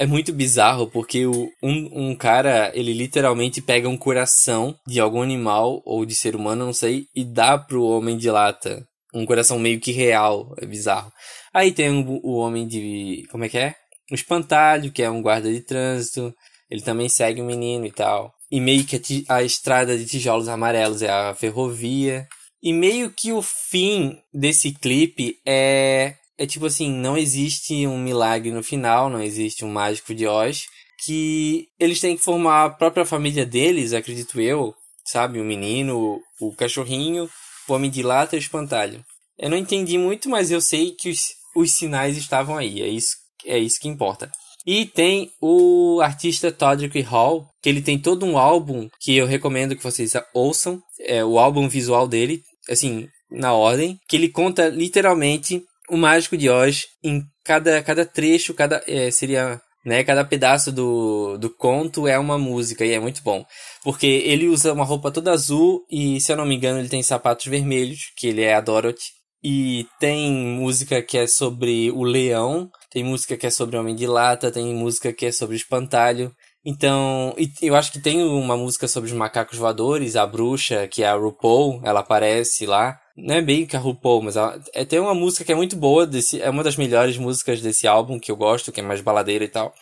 é 0.00 0.06
muito 0.06 0.32
bizarro 0.32 0.86
porque 0.86 1.26
o, 1.26 1.52
um, 1.62 2.08
um 2.08 2.16
cara, 2.16 2.72
ele 2.74 2.94
literalmente 2.94 3.60
pega 3.60 3.86
um 3.86 3.98
coração 3.98 4.74
de 4.86 4.98
algum 4.98 5.20
animal 5.20 5.82
ou 5.84 6.06
de 6.06 6.14
ser 6.14 6.34
humano, 6.34 6.64
não 6.64 6.72
sei, 6.72 7.04
e 7.14 7.22
dá 7.22 7.58
pro 7.58 7.84
homem 7.84 8.16
de 8.16 8.30
lata. 8.30 8.82
Um 9.14 9.26
coração 9.26 9.58
meio 9.58 9.78
que 9.78 9.92
real, 9.92 10.54
é 10.56 10.64
bizarro. 10.64 11.12
Aí 11.52 11.70
tem 11.70 11.90
o, 11.90 12.18
o 12.24 12.36
homem 12.36 12.66
de. 12.66 13.26
Como 13.30 13.44
é 13.44 13.48
que 13.50 13.58
é? 13.58 13.74
O 14.10 14.14
espantalho, 14.14 14.90
que 14.90 15.02
é 15.02 15.10
um 15.10 15.20
guarda 15.20 15.52
de 15.52 15.60
trânsito. 15.60 16.32
Ele 16.70 16.80
também 16.80 17.08
segue 17.10 17.42
o 17.42 17.44
menino 17.44 17.84
e 17.84 17.92
tal. 17.92 18.32
E 18.50 18.58
meio 18.58 18.84
que 18.84 18.96
a, 19.28 19.34
a 19.34 19.42
estrada 19.42 19.98
de 19.98 20.06
tijolos 20.06 20.48
amarelos 20.48 21.02
é 21.02 21.10
a 21.10 21.34
ferrovia. 21.34 22.26
E 22.62 22.72
meio 22.72 23.10
que 23.10 23.32
o 23.32 23.42
fim 23.42 24.16
desse 24.32 24.72
clipe 24.72 25.34
é 25.46 26.14
é 26.40 26.46
tipo 26.46 26.64
assim, 26.64 26.90
não 26.90 27.18
existe 27.18 27.86
um 27.86 27.98
milagre 27.98 28.50
no 28.50 28.62
final, 28.62 29.10
não 29.10 29.22
existe 29.22 29.62
um 29.62 29.70
mágico 29.70 30.14
de 30.14 30.26
Oz, 30.26 30.64
que 31.04 31.66
eles 31.78 32.00
têm 32.00 32.16
que 32.16 32.24
formar 32.24 32.64
a 32.64 32.70
própria 32.70 33.04
família 33.04 33.44
deles, 33.44 33.92
acredito 33.92 34.40
eu, 34.40 34.74
sabe? 35.04 35.38
O 35.38 35.44
menino, 35.44 36.18
o 36.40 36.56
cachorrinho, 36.56 37.28
o 37.68 37.72
homem 37.74 37.90
de 37.90 38.02
lata 38.02 38.36
e 38.36 38.38
o 38.38 38.40
espantalho. 38.40 39.04
Eu 39.38 39.50
não 39.50 39.56
entendi 39.58 39.98
muito, 39.98 40.30
mas 40.30 40.50
eu 40.50 40.62
sei 40.62 40.92
que 40.98 41.10
os, 41.10 41.20
os 41.54 41.72
sinais 41.72 42.16
estavam 42.16 42.56
aí, 42.56 42.80
é 42.80 42.88
isso, 42.88 43.16
é 43.44 43.58
isso 43.58 43.78
que 43.78 43.88
importa. 43.88 44.32
E 44.66 44.86
tem 44.86 45.30
o 45.42 46.00
artista 46.00 46.50
Todrick 46.50 47.02
Hall, 47.02 47.46
que 47.62 47.68
ele 47.68 47.82
tem 47.82 47.98
todo 47.98 48.24
um 48.24 48.38
álbum 48.38 48.88
que 48.98 49.14
eu 49.14 49.26
recomendo 49.26 49.76
que 49.76 49.84
vocês 49.84 50.14
ouçam. 50.32 50.80
É 51.00 51.22
o 51.22 51.38
álbum 51.38 51.68
visual 51.68 52.08
dele, 52.08 52.42
assim, 52.68 53.08
na 53.30 53.52
ordem, 53.52 53.98
que 54.08 54.16
ele 54.16 54.28
conta 54.28 54.68
literalmente 54.68 55.62
o 55.90 55.96
Mágico 55.96 56.36
de 56.36 56.48
Oz, 56.48 56.86
em 57.02 57.22
cada, 57.44 57.82
cada 57.82 58.06
trecho, 58.06 58.54
cada 58.54 58.82
é, 58.86 59.10
seria 59.10 59.60
né? 59.84 60.04
Cada 60.04 60.24
pedaço 60.24 60.70
do, 60.70 61.38
do 61.38 61.50
conto 61.50 62.06
é 62.06 62.18
uma 62.18 62.38
música 62.38 62.84
e 62.84 62.92
é 62.92 63.00
muito 63.00 63.22
bom. 63.22 63.44
Porque 63.82 64.06
ele 64.06 64.48
usa 64.48 64.72
uma 64.72 64.84
roupa 64.84 65.10
toda 65.10 65.32
azul 65.32 65.84
e, 65.90 66.20
se 66.20 66.32
eu 66.32 66.36
não 66.36 66.46
me 66.46 66.54
engano, 66.54 66.78
ele 66.78 66.88
tem 66.88 67.02
sapatos 67.02 67.46
vermelhos, 67.46 68.00
que 68.16 68.26
ele 68.28 68.42
é 68.42 68.54
a 68.54 68.60
Dorothy. 68.60 69.04
E 69.42 69.86
tem 69.98 70.30
música 70.30 71.00
que 71.00 71.16
é 71.16 71.26
sobre 71.26 71.90
o 71.92 72.02
leão, 72.02 72.68
tem 72.90 73.02
música 73.02 73.38
que 73.38 73.46
é 73.46 73.50
sobre 73.50 73.76
o 73.76 73.80
Homem 73.80 73.96
de 73.96 74.06
Lata, 74.06 74.52
tem 74.52 74.74
música 74.74 75.14
que 75.14 75.24
é 75.24 75.32
sobre 75.32 75.56
o 75.56 75.56
espantalho. 75.56 76.30
Então, 76.62 77.34
eu 77.62 77.74
acho 77.74 77.90
que 77.90 78.02
tem 78.02 78.22
uma 78.22 78.54
música 78.54 78.86
sobre 78.86 79.08
os 79.08 79.16
macacos 79.16 79.56
voadores, 79.56 80.14
a 80.14 80.26
bruxa, 80.26 80.86
que 80.86 81.02
é 81.02 81.08
a 81.08 81.14
RuPaul, 81.14 81.80
ela 81.82 82.00
aparece 82.00 82.66
lá 82.66 82.98
Não 83.22 83.34
é 83.34 83.42
bem 83.42 83.66
que 83.66 83.76
a 83.76 83.78
RuPaul, 83.78 84.22
mas 84.22 84.36
ela 84.36 84.58
é, 84.74 84.84
tem 84.84 84.98
uma 84.98 85.14
música 85.14 85.44
que 85.44 85.52
é 85.52 85.54
muito 85.54 85.76
boa, 85.76 86.06
desse, 86.06 86.40
é 86.40 86.48
uma 86.48 86.64
das 86.64 86.76
melhores 86.76 87.18
músicas 87.18 87.60
desse 87.60 87.86
álbum 87.86 88.18
que 88.18 88.30
eu 88.30 88.36
gosto, 88.36 88.72
que 88.72 88.80
é 88.80 88.82
mais 88.82 89.00
baladeira 89.00 89.44
e 89.44 89.48
tal. 89.48 89.74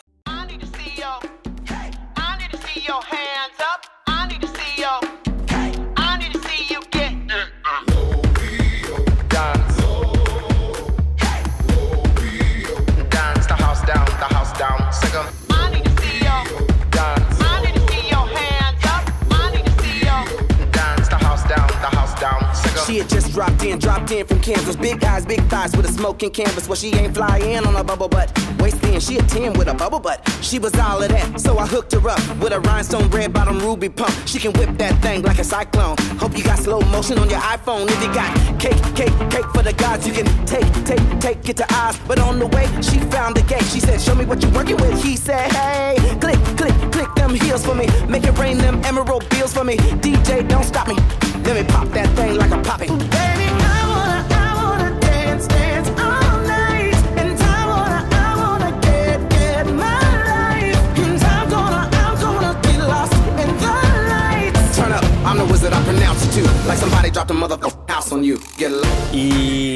She 22.89 22.97
had 22.97 23.11
just 23.11 23.35
dropped 23.35 23.63
in, 23.65 23.79
dropped 23.79 24.11
in 24.13 24.27
from 24.27 24.41
Kansas. 24.41 24.75
Big 24.75 25.05
eyes, 25.05 25.27
big 25.27 25.43
thighs 25.51 25.77
with 25.77 25.85
a 25.85 25.93
smoking 25.93 26.31
canvas. 26.31 26.67
Well, 26.67 26.77
she 26.77 26.89
ain't 26.95 27.15
flying 27.15 27.67
on 27.67 27.77
a 27.77 27.85
bubble 27.85 28.09
butt. 28.09 28.33
Waist 28.61 28.79
she 29.07 29.19
a 29.19 29.23
10 29.23 29.53
with 29.59 29.69
a 29.69 29.75
bubble 29.75 30.01
butt. 30.01 30.27
She 30.41 30.59
was 30.59 30.75
all 30.75 31.03
of 31.03 31.11
that, 31.11 31.39
so 31.39 31.59
I 31.59 31.67
hooked 31.67 31.93
her 31.93 32.09
up 32.09 32.19
with 32.39 32.55
a 32.55 32.61
rhinestone 32.61 33.11
red 33.11 33.35
bottom 33.35 33.59
ruby 33.59 33.91
pump. 33.91 34.15
She 34.27 34.39
can 34.39 34.55
whip 34.55 34.71
that 34.79 35.03
thing 35.03 35.21
like 35.21 35.39
a 35.39 35.45
cyclone. 35.45 35.97
Hope 36.19 36.35
you 36.35 36.43
got 36.43 36.59
slow 36.61 36.81
motion 36.81 37.19
on 37.19 37.29
your 37.29 37.41
iPhone. 37.41 37.87
If 37.91 38.03
you 38.03 38.13
got 38.15 38.35
cake, 38.59 38.83
cake, 38.97 39.31
cake 39.31 39.47
for 39.55 39.63
the 39.63 39.75
gods, 39.77 40.07
you 40.07 40.15
can 40.15 40.25
take, 40.47 40.73
take, 40.87 41.21
take 41.21 41.47
it 41.47 41.59
to 41.59 41.67
Oz. 41.75 42.01
But 42.09 42.19
on 42.21 42.39
the 42.39 42.47
way, 42.47 42.67
she 42.81 43.01
found 43.11 43.37
the 43.37 43.43
gate. 43.43 43.65
She 43.65 43.81
said, 43.81 44.01
Show 44.01 44.15
me 44.15 44.25
what 44.25 44.43
you're 44.43 44.53
working 44.53 44.77
with. 44.77 45.03
He 45.03 45.15
said, 45.15 45.53
Hey, 45.53 45.97
click, 46.21 46.41
click, 46.57 46.75
click 46.91 47.15
them 47.17 47.35
heels 47.35 47.67
for 47.67 47.75
me. 47.75 47.87
Make 48.09 48.25
it 48.25 48.39
rain 48.39 48.57
them 48.57 48.83
emerald 48.87 49.29
bills 49.29 49.53
for 49.53 49.63
me. 49.63 49.77
DJ, 49.77 50.49
don't 50.49 50.65
stop 50.65 50.89
me. 50.89 50.97
Let 51.45 51.65
me 51.65 51.73
pop 51.73 51.89
that 51.89 52.09
thing 52.15 52.37
like 52.37 52.51
a 52.51 52.59
poppy. 52.79 52.89
Baby, 52.89 53.47
I 53.51 53.81
wanna, 53.93 54.27
I 54.31 54.55
wanna 54.63 55.01
dance, 55.01 55.47
dance 55.47 55.89
all 55.89 56.39
night. 56.47 56.95
And 57.19 57.41
I 57.41 57.67
wanna, 57.67 58.09
I 58.13 58.31
wanna 58.43 58.81
get, 58.81 59.31
get 59.31 59.67
my 59.67 60.01
life. 60.31 60.99
And 60.99 61.23
I'm 61.23 61.49
gonna, 61.51 61.89
I'm 61.93 62.15
gonna 62.21 62.61
get 62.63 62.79
lost 62.81 63.15
in 63.43 63.51
the 63.63 63.75
lights. 64.13 64.77
Turn 64.77 64.93
up, 64.93 65.05
I'm 65.27 65.39
the 65.39 65.45
wizard, 65.45 65.73
I 65.73 65.83
pronounce 65.85 66.25
it 66.27 66.33
too. 66.43 66.69
Like 66.69 66.79
somebody 66.79 67.11
dropped 67.11 67.31
a 67.31 67.35
motherfucking 67.35 67.91
house 67.91 68.13
on 68.13 68.25
you. 68.25 68.39
Get 68.57 68.71
low. 68.71 68.89
E, 69.13 69.68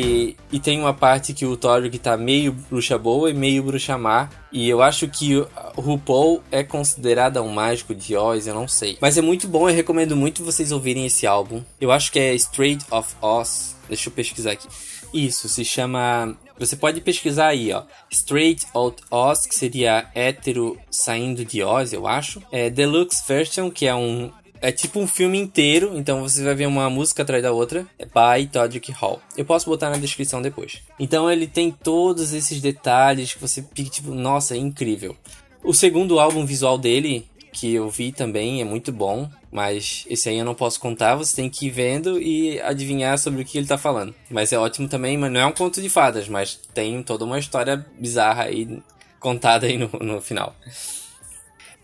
e 0.50 0.60
tem 0.60 0.78
uma 0.78 0.94
parte 0.94 1.32
que 1.32 1.46
o 1.46 1.56
Thoric 1.56 1.98
tá 1.98 2.16
meio 2.16 2.52
bruxa 2.52 2.98
boa 2.98 3.30
e 3.30 3.34
meio 3.34 3.62
bruxa 3.62 3.96
má. 3.96 4.28
E 4.52 4.68
eu 4.68 4.82
acho 4.82 5.08
que 5.08 5.36
o 5.36 5.80
RuPaul 5.80 6.42
é 6.50 6.62
considerada 6.62 7.42
um 7.42 7.48
mágico 7.48 7.94
de 7.94 8.16
Oz, 8.16 8.46
eu 8.46 8.54
não 8.54 8.68
sei. 8.68 8.98
Mas 9.00 9.16
é 9.16 9.22
muito 9.22 9.48
bom, 9.48 9.68
eu 9.68 9.74
recomendo 9.74 10.14
muito 10.14 10.44
vocês 10.44 10.72
ouvirem 10.72 11.06
esse 11.06 11.26
álbum. 11.26 11.62
Eu 11.80 11.90
acho 11.90 12.12
que 12.12 12.18
é 12.18 12.34
Straight 12.34 12.84
of 12.90 13.14
Oz. 13.20 13.76
Deixa 13.88 14.08
eu 14.08 14.12
pesquisar 14.12 14.52
aqui. 14.52 14.68
Isso, 15.12 15.48
se 15.48 15.64
chama. 15.64 16.36
Você 16.58 16.76
pode 16.76 17.00
pesquisar 17.00 17.48
aí, 17.48 17.72
ó. 17.72 17.82
Straight 18.10 18.66
Out 18.72 19.02
Oz, 19.10 19.46
que 19.46 19.54
seria 19.54 20.08
hétero 20.14 20.78
saindo 20.90 21.44
de 21.44 21.62
Oz, 21.62 21.92
eu 21.92 22.06
acho. 22.06 22.42
É 22.50 22.70
Deluxe 22.70 23.22
Version, 23.26 23.70
que 23.70 23.86
é 23.86 23.94
um. 23.94 24.32
É 24.62 24.70
tipo 24.70 25.00
um 25.00 25.08
filme 25.08 25.36
inteiro, 25.36 25.90
então 25.96 26.22
você 26.22 26.44
vai 26.44 26.54
ver 26.54 26.66
uma 26.66 26.88
música 26.88 27.24
atrás 27.24 27.42
da 27.42 27.50
outra. 27.50 27.84
É 27.98 28.04
by 28.04 28.46
Todrick 28.46 28.92
Hall. 28.92 29.20
Eu 29.36 29.44
posso 29.44 29.68
botar 29.68 29.90
na 29.90 29.96
descrição 29.96 30.40
depois. 30.40 30.80
Então 31.00 31.28
ele 31.28 31.48
tem 31.48 31.72
todos 31.72 32.32
esses 32.32 32.60
detalhes 32.60 33.34
que 33.34 33.40
você 33.40 33.60
fica 33.74 33.90
tipo, 33.90 34.14
nossa, 34.14 34.54
é 34.54 34.58
incrível. 34.58 35.16
O 35.64 35.74
segundo 35.74 36.20
álbum 36.20 36.46
visual 36.46 36.78
dele, 36.78 37.26
que 37.52 37.74
eu 37.74 37.90
vi 37.90 38.12
também, 38.12 38.60
é 38.60 38.64
muito 38.64 38.92
bom. 38.92 39.28
Mas 39.50 40.06
esse 40.08 40.28
aí 40.28 40.38
eu 40.38 40.44
não 40.44 40.54
posso 40.54 40.78
contar, 40.78 41.16
você 41.16 41.34
tem 41.36 41.50
que 41.50 41.66
ir 41.66 41.70
vendo 41.70 42.22
e 42.22 42.60
adivinhar 42.60 43.18
sobre 43.18 43.42
o 43.42 43.44
que 43.44 43.58
ele 43.58 43.66
tá 43.66 43.76
falando. 43.76 44.14
Mas 44.30 44.52
é 44.52 44.58
ótimo 44.58 44.88
também, 44.88 45.18
mas 45.18 45.30
não 45.30 45.40
é 45.40 45.44
um 45.44 45.52
conto 45.52 45.82
de 45.82 45.90
fadas, 45.90 46.28
mas 46.28 46.58
tem 46.72 47.02
toda 47.02 47.24
uma 47.24 47.38
história 47.38 47.84
bizarra 47.98 48.44
aí 48.44 48.80
contada 49.20 49.66
aí 49.66 49.76
no, 49.76 49.90
no 50.00 50.22
final. 50.22 50.54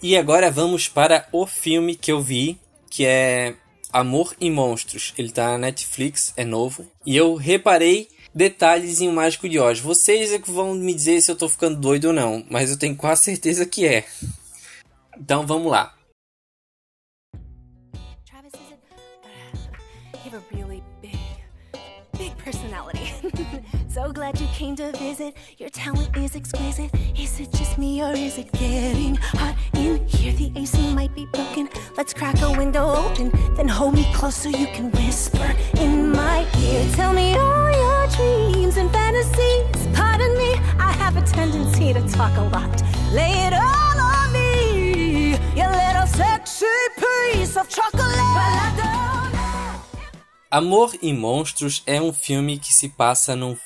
E 0.01 0.17
agora 0.17 0.51
vamos 0.51 0.88
para 0.88 1.27
o 1.33 1.45
filme 1.45 1.95
que 1.95 2.11
eu 2.11 2.23
vi, 2.23 2.59
que 2.99 3.07
é 3.07 3.55
Amor 3.93 4.35
e 4.41 4.51
Monstros. 4.51 5.15
Ele 5.17 5.31
tá 5.31 5.53
na 5.53 5.59
Netflix, 5.59 6.35
é 6.37 6.45
novo. 6.45 6.85
E 7.07 7.17
eu 7.17 7.37
reparei 7.37 8.09
detalhes 8.35 9.01
em 9.01 9.07
O 9.07 9.13
Mágico 9.13 9.49
de 9.49 9.57
Oz. 9.57 9.79
Vocês 9.79 10.33
é 10.33 10.39
que 10.41 10.51
vão 10.51 10.75
me 10.75 10.93
dizer 10.93 11.21
se 11.21 11.31
eu 11.31 11.37
tô 11.37 11.49
ficando 11.49 11.79
doido 11.79 12.07
ou 12.07 12.13
não, 12.13 12.45
mas 12.51 12.73
eu 12.73 12.77
tenho 12.77 12.97
quase 12.97 13.23
certeza 13.23 13.65
que 13.65 13.87
é. 13.87 14.05
Então 15.17 15.47
vamos 15.47 15.71
lá. 15.71 15.95
Travis, 18.27 18.53
personality. 22.43 23.15
so 23.99 24.13
glad 24.13 24.41
you 24.41 24.47
came 24.55 24.77
to 24.77 24.93
visit. 24.93 25.35
Your 25.59 25.71
talent 25.71 26.17
is 26.17 26.37
exquisite. 26.37 26.91
Is 27.19 27.41
it 27.41 27.51
just 27.51 27.79
me 27.79 28.01
or 28.01 28.13
is 28.13 28.39
it 28.39 28.53
getting 28.53 29.17
hot 29.17 29.57
in 29.75 30.07
here? 30.07 30.33
The 30.35 30.53
AC 30.55 30.95
might 30.95 31.13
be 31.17 31.27
broken. 31.27 31.69
Let's 31.97 32.15
crack 32.15 32.41
a 32.43 32.53
window 32.53 32.85
open. 33.05 33.33
Then 33.57 33.67
hold 33.67 33.95
me 33.95 34.07
close 34.15 34.37
so 34.37 34.51
you 34.51 34.69
can 34.69 34.93
whisper 34.93 35.51
in 35.81 36.13
my 36.13 36.47
ear. 36.67 36.89
Tell 36.95 37.13
me 37.13 37.37
all 37.37 37.71
your 37.83 38.07
dreams 38.17 38.77
and 38.77 38.89
fantasies. 38.93 39.89
Pardon 39.93 40.33
me, 40.43 40.51
I 40.89 40.93
have 41.03 41.17
a 41.17 41.23
tendency 41.23 41.93
to 41.93 42.03
talk 42.09 42.37
a 42.37 42.45
lot. 42.55 42.77
Lay 43.13 43.35
it 43.49 43.53
all 43.53 43.99
on 44.15 44.33
me, 44.33 45.31
you 45.59 45.67
little 45.83 46.07
sexy 46.07 46.67
piece 47.01 47.57
of 47.57 47.69
chocolate. 47.69 48.78
Amor 50.51 50.95
e 51.03 51.13
Monstros 51.13 51.83
é 51.87 52.01
um 52.01 52.13
filme 52.13 52.59
que 52.59 52.73
se 52.73 52.89
passa 52.89 53.37
num 53.37 53.57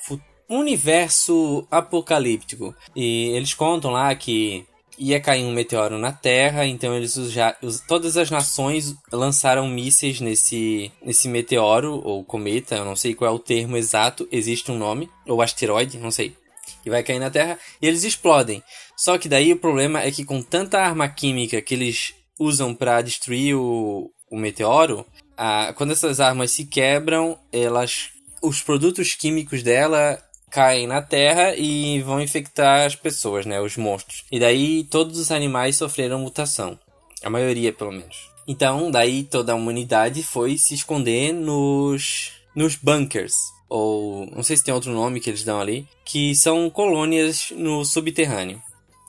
universo 0.49 1.67
apocalíptico. 1.71 2.75
E 2.95 3.29
eles 3.29 3.55
contam 3.55 3.93
lá 3.93 4.13
que 4.15 4.67
ia 4.99 5.21
cair 5.21 5.45
um 5.45 5.53
meteoro 5.53 5.97
na 5.97 6.13
Terra, 6.13 6.67
então 6.67 6.95
eles 6.95 7.15
já 7.31 7.57
todas 7.87 8.17
as 8.17 8.31
nações 8.31 8.95
lançaram 9.13 9.69
mísseis 9.69 10.21
nesse 10.21 10.93
nesse 11.03 11.29
meteoro 11.29 12.01
ou 12.05 12.25
cometa, 12.25 12.77
eu 12.77 12.85
não 12.85 12.97
sei 12.97 13.15
qual 13.15 13.31
é 13.31 13.35
o 13.35 13.39
termo 13.39 13.77
exato, 13.77 14.29
existe 14.31 14.71
um 14.71 14.79
nome, 14.79 15.09
ou 15.27 15.41
asteroide, 15.41 15.99
não 15.99 16.11
sei. 16.11 16.37
E 16.85 16.91
vai 16.91 17.03
cair 17.03 17.19
na 17.19 17.31
Terra 17.31 17.59
e 17.81 17.87
eles 17.87 18.05
explodem. 18.05 18.63
Só 18.97 19.17
que 19.19 19.29
daí 19.29 19.53
o 19.53 19.59
problema 19.59 20.03
é 20.03 20.11
que 20.11 20.25
com 20.25 20.43
tanta 20.43 20.81
arma 20.81 21.09
química 21.09 21.63
que 21.63 21.75
eles 21.75 22.15
usam 22.39 22.75
para 22.75 23.03
destruir 23.03 23.55
o, 23.55 24.11
o 24.31 24.37
meteoro, 24.37 25.07
ah, 25.45 25.73
quando 25.73 25.91
essas 25.91 26.21
armas 26.21 26.53
se 26.53 26.65
quebram, 26.65 27.37
elas, 27.53 28.11
os 28.41 28.63
produtos 28.63 29.17
químicos 29.17 29.61
dela 29.65 30.17
caem 30.49 30.87
na 30.87 31.03
Terra 31.03 31.57
e 31.57 32.01
vão 32.03 32.21
infectar 32.21 32.87
as 32.87 32.95
pessoas, 32.95 33.45
né, 33.45 33.61
os 33.61 33.77
monstros. 33.77 34.25
E 34.31 34.39
daí 34.39 34.85
todos 34.85 35.19
os 35.19 35.33
animais 35.33 35.75
sofreram 35.75 36.21
mutação, 36.21 36.79
a 37.25 37.29
maioria 37.29 37.73
pelo 37.73 37.91
menos. 37.91 38.31
Então, 38.47 38.89
daí 38.89 39.25
toda 39.25 39.51
a 39.51 39.57
humanidade 39.57 40.23
foi 40.23 40.57
se 40.57 40.75
esconder 40.75 41.33
nos 41.33 42.35
nos 42.55 42.77
bunkers 42.77 43.35
ou 43.69 44.27
não 44.27 44.45
sei 44.45 44.57
se 44.57 44.63
tem 44.63 44.73
outro 44.73 44.93
nome 44.93 45.19
que 45.19 45.29
eles 45.29 45.43
dão 45.43 45.59
ali, 45.59 45.89
que 46.05 46.37
são 46.37 46.71
colônias 46.71 47.51
no 47.51 47.85
subterrâneo. 47.85 48.63